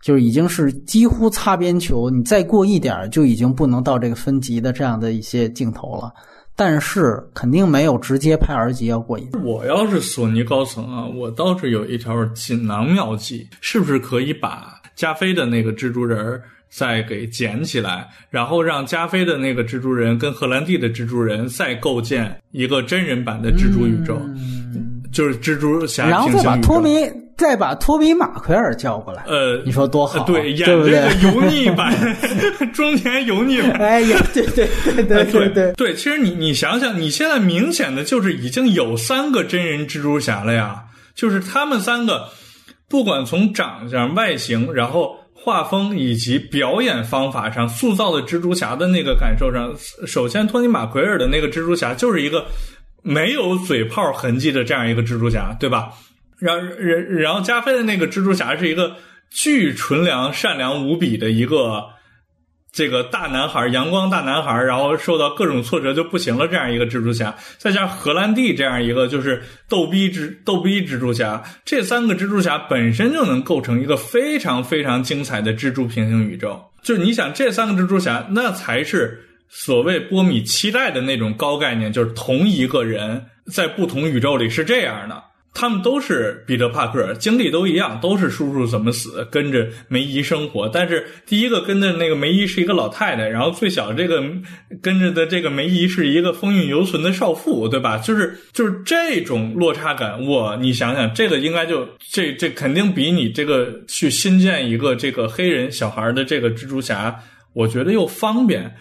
[0.05, 6.12] 就是已经是几乎擦边球，你再过一点就已经不能到这个分级的这样的一些镜头了。
[6.55, 9.26] 但是肯定没有直接拍 R 级要过瘾。
[9.43, 24.20] 我要是索尼高层啊，我倒是有一条锦囊妙计，是不是可以把加菲的那个蜘蛛人儿再给捡起来，然后让加菲的那个蜘蛛人跟荷兰弟的蜘蛛人再构建一个真人版的蜘蛛宇宙，
[25.15, 26.57] 就是蜘蛛侠嗯然后再把。
[26.59, 26.91] 托比
[27.36, 30.65] 再把托比马奎尔叫过来，呃，你说多好啊、对，演？
[30.65, 30.91] 这个
[31.23, 31.93] 油腻版，
[32.73, 33.73] 中年油腻版。
[33.73, 40.85] 哎呀，对对对对对对，对，其实你你想想，你现在明显的就是已经有三个真人蜘蛛侠了呀，
[41.16, 42.28] 就是他们三个，
[42.89, 49.74] 不管从长相、外形，然后画风以及表演方法上塑造的蜘蛛侠的那个感受上，
[50.07, 52.45] 首先托尼马奎尔的那个蜘蛛侠就是一个
[53.05, 55.90] 没有嘴炮痕迹的这样一个蜘蛛侠，对吧？
[56.40, 58.97] 然然然后加菲的那个蜘蛛侠是一个
[59.31, 61.85] 巨纯良、善良无比的一个
[62.72, 76.60] 这个大男孩，阳光大男孩，然后受到各种挫折就不行了，这样一个蜘蛛侠，再加上荷兰弟这样一个就是逗逼蜘逗逼蜘蛛侠，这三个蜘蛛侠本身就能构成一个非常非常精彩的蜘蛛平行宇宙。
[76.82, 79.20] 就是你想，这三个蜘蛛侠，那才是
[79.56, 85.22] 所谓波米期待的那种高概念，就是同一个人在不同宇宙里是这样的。
[85.56, 90.68] 他们都是彼得·帕克，经历都一样，都是叔叔怎么死，跟着梅姨生活。
[90.68, 94.20] 但是第一个跟着那个梅姨是一个老太太，然后最小这个
[94.82, 97.97] 跟着的这个梅姨是一个风韵犹存的少妇，对吧？
[97.98, 107.14] 就是就是这种落差感，我你想想，这个应该就这这肯定比你这个去新建一个这个黑人小孩的这个蜘蛛侠，
[107.52, 108.74] 我觉得又方便，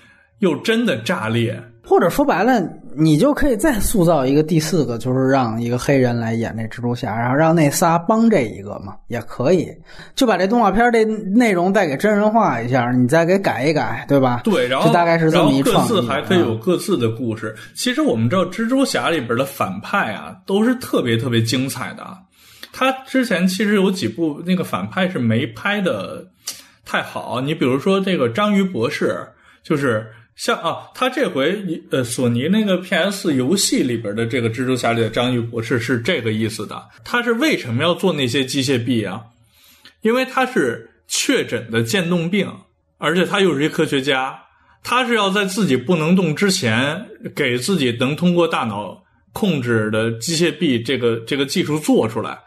[0.43, 1.57] 又真的炸裂。
[1.85, 2.61] 或者说白了，
[2.95, 9.67] 你就可以再塑造一个第四个，就是让一个黑人来演这蜘蛛侠，然后让那仨帮这一个嘛，也可以，
[10.15, 14.41] 就把这动画片这内容再给真人化一下，你再给改一改，对吧？
[14.45, 17.53] 对，然后这大概是这么一然后各自还可以有嗯各自的故事。
[17.75, 22.05] 其实我们知道，蜘蛛侠里边的反派啊，都是特别特别精彩的。
[22.71, 26.25] 他之前其实有几部那个反派是没拍的
[26.85, 29.19] 太好，你比如说这个章鱼博士，
[29.63, 36.89] 就是像啊，他这回呃索尼那个 PS 游戏里边的这个蜘蛛侠里的章鱼博士是这个意思的。
[37.03, 39.21] 他是为什么要做那些机械臂啊？
[40.01, 42.51] 因为他是确诊的渐冻病，
[42.97, 44.37] 而且他又是一科学家，
[44.83, 47.05] 他是要在自己不能动之前，
[47.35, 52.39] 给自己能通过大脑控制的机械臂这个这个技术做出来，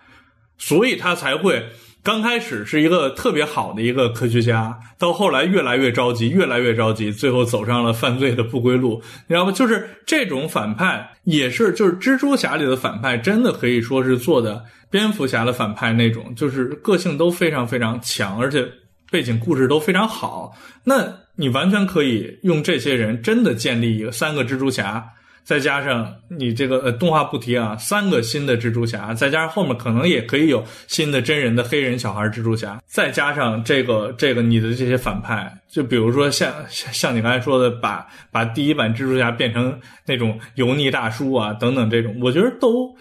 [0.58, 1.64] 所以他才会
[2.06, 9.02] 刚开始是一个特别好的一个科学家，到后来越来越着急，越来越着急，最后走上了犯罪的不归路。
[9.26, 9.50] 你知道吗？
[9.50, 18.64] 就是这种反派也是，就是蜘蛛侠里的反派，真的可以说是做的蝙蝠侠的反派那种，就是个性都非常非常强，而且
[19.10, 20.56] 背景故事都非常好。
[20.84, 25.04] 那你完全可以用这些人真的建立一个三个蜘蛛侠。
[25.46, 42.92] 再加上你这个呃动画不提啊，三个新的蜘蛛侠，再加上后面可能也可以有新的真人的黑人小孩蜘蛛侠，再加上这个这个你的这些反派，就比如说像像你刚才说的，把把第一版蜘蛛侠变成那种油腻大叔啊等等这种，我觉得都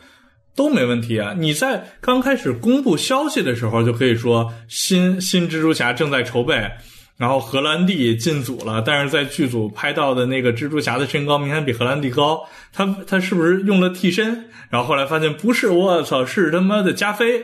[0.56, 1.34] 都没问题啊。
[1.36, 6.70] 你在刚开始公布消息的时候就可以说新新蜘蛛侠正在筹备。
[7.18, 12.44] 然后荷兰弟进组了，但是在剧组拍到的那个蜘蛛侠的身高明显比荷兰弟高，
[12.74, 14.46] 他他是不是用了替身？
[14.70, 17.42] 然后后来发现不是，我操，是他妈的加菲。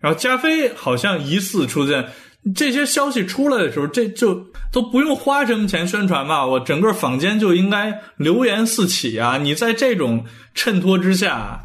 [0.00, 2.06] 然后加菲好像疑似出现，
[2.54, 6.46] 这些消息出来的时候，这就都不用花什么钱宣传吧？
[6.46, 9.38] 我整个坊间就应该流言四起啊！
[9.38, 10.24] 你在这种
[10.54, 11.64] 衬托之下。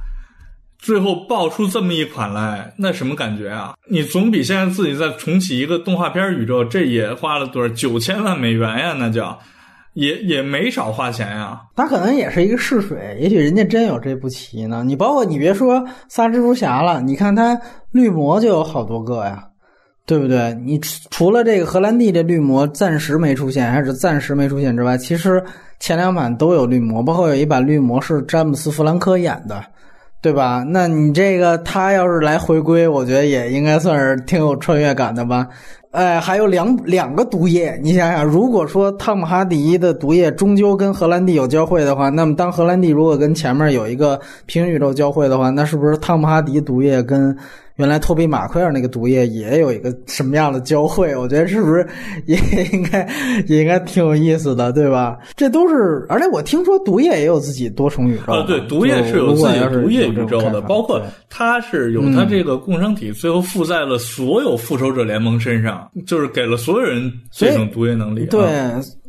[0.84, 3.73] 最后爆出这么一款来，那什么感觉啊？
[3.89, 8.93] 你总比现在自己再重启一个动画片宇宙，这也花了多少九千万美元呀？
[8.99, 9.39] 那叫，
[9.93, 11.61] 也也没少花钱呀。
[11.77, 14.84] 他可能也是一个试水，也许人家真有这步棋呢。
[14.85, 17.57] 你包括你别说仨蜘蛛侠了，你看他
[17.93, 19.41] 绿魔就有好多个呀，
[20.05, 20.53] 对不对？
[20.65, 25.41] 你除除了这个荷兰弟这绿魔暂时没出现，还是暂时没出现之外，其实
[25.80, 29.64] 前两版都有绿魔，包括有一版绿魔是詹姆斯·弗兰科演的。
[30.23, 30.63] 对吧？
[30.65, 35.45] 那你这个他要是来回归，我觉得也应该算是挺有穿越感的吧。
[35.91, 47.37] 哎，还有两两个毒液，你想想，如果说汤姆哈迪的毒液终究跟荷兰弟有交汇的话，那么当荷兰弟如果跟前面有一个平行宇宙交汇的话，那是不是汤姆哈迪毒液跟
[47.77, 51.15] 原来托比马奎尔那个毒液也有一个什么样的交汇？
[51.15, 51.85] 我觉得是不是
[52.25, 52.37] 也
[52.71, 53.07] 应该
[53.47, 55.17] 也应该挺有意思的，对吧？
[55.35, 58.33] 这都是，而且我听说毒液也有自己多重宇宙。
[58.33, 68.25] 呃，对，毒液是有自己毒液宇宙的，包括它是有它这个共生体，最后附在了所有复仇者联盟身上，就是给了所有人这种毒液能力。
[68.27, 68.47] 对，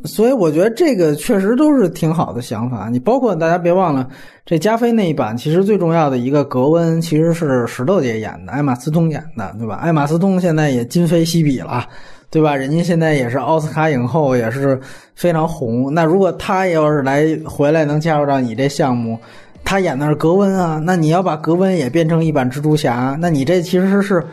[0.05, 2.89] 所以我觉得这个确实都是挺好的想法。
[2.89, 4.07] 你包括大家别忘了，
[4.45, 9.75] 这加菲那一版其实最重要的一个格温其实是石头姐演的，艾玛斯通演的，对吧？
[9.75, 11.83] 艾玛斯通现在也今非昔比了，
[12.29, 12.55] 对吧？
[12.55, 14.79] 人家现在也是奥斯卡影后，也是
[15.15, 15.91] 非常红。
[15.91, 19.17] 那如果她要是来回来能加入到你这项目，
[19.63, 24.23] 她演的是格温啊，那你要把格温也变成一版蜘蛛侠，那你这其实是。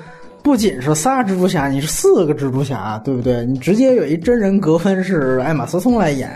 [0.43, 3.47] 不仅是仨蜘蛛侠，你是四个蜘蛛侠，对不对？
[3.47, 6.29] 你直接有一真人格温是艾玛斯通来演，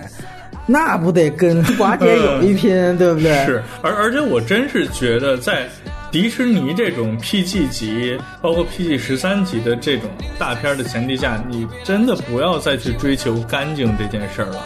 [0.67, 3.33] 那不得跟寡姐有一拼， 对不对？
[3.47, 5.69] 是，而而且我真是觉得，在
[6.11, 14.57] 迪士尼这种 PG 级，包括 PG 十三级的这种大片的前提下，你真的不要再去追求干净这件事儿了。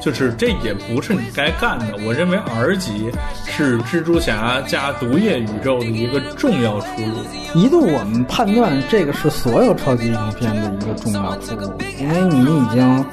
[0.00, 1.94] 就是这也不是你该干的。
[2.06, 3.10] 我认为 R 级
[3.46, 7.22] 是蜘蛛侠加毒液宇宙的一个重要出路。
[7.54, 13.04] 一度我们判断这个是所有超级英雄片的一个重要出路，因为你已经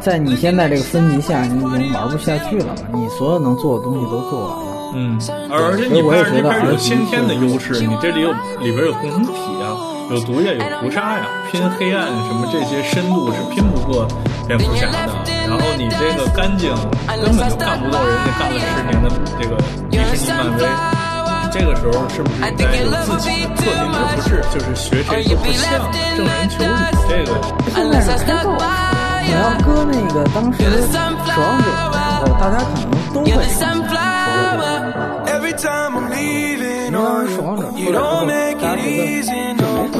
[0.00, 2.74] 在你现在这个分级下，你已经玩不下去了嘛。
[2.94, 4.62] 你所有能做的东西都做完了。
[4.94, 5.20] 嗯，
[5.50, 9.76] 而且你拍这边有先天的优势，你这里有里边有共同体啊，
[10.10, 14.06] 有毒液，有屠杀呀，拼黑暗什么这些深度是拼不过
[14.46, 14.96] 蝙蝠侠的。
[15.46, 16.70] 然后你这个干净
[17.08, 19.56] 根本就干不过人家干了十年的这个
[19.90, 20.64] 迪士尼漫威。
[21.52, 26.68] 这个时候是不是应该有自己的特点，而不是就是学谁都不像，正人求理？
[27.08, 27.30] 这个
[27.74, 28.95] 现在是开放。
[29.25, 31.39] 你要搁那个当时守望者的时
[32.25, 33.29] 候，大家可能都会。
[35.61, 37.91] time I'm leaving on you.
[37.91, 39.91] don't make it easy, no.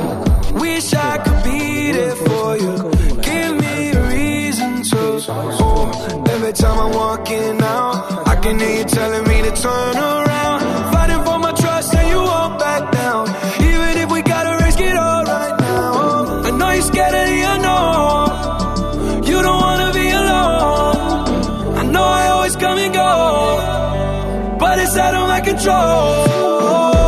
[0.59, 2.89] Wish I could be there for you.
[3.21, 5.21] Give me a reason to.
[5.29, 5.91] Oh,
[6.33, 10.61] every time I'm walking out, I can hear you telling me to turn around.
[25.56, 27.06] Control.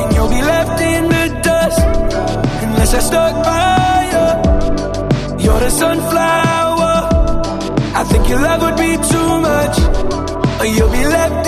[0.00, 1.80] And you'll be left in the dust
[2.62, 5.44] unless I stuck by you.
[5.44, 6.94] You're the sunflower.
[8.00, 9.76] I think your love would be too much,
[10.60, 11.43] or you'll be left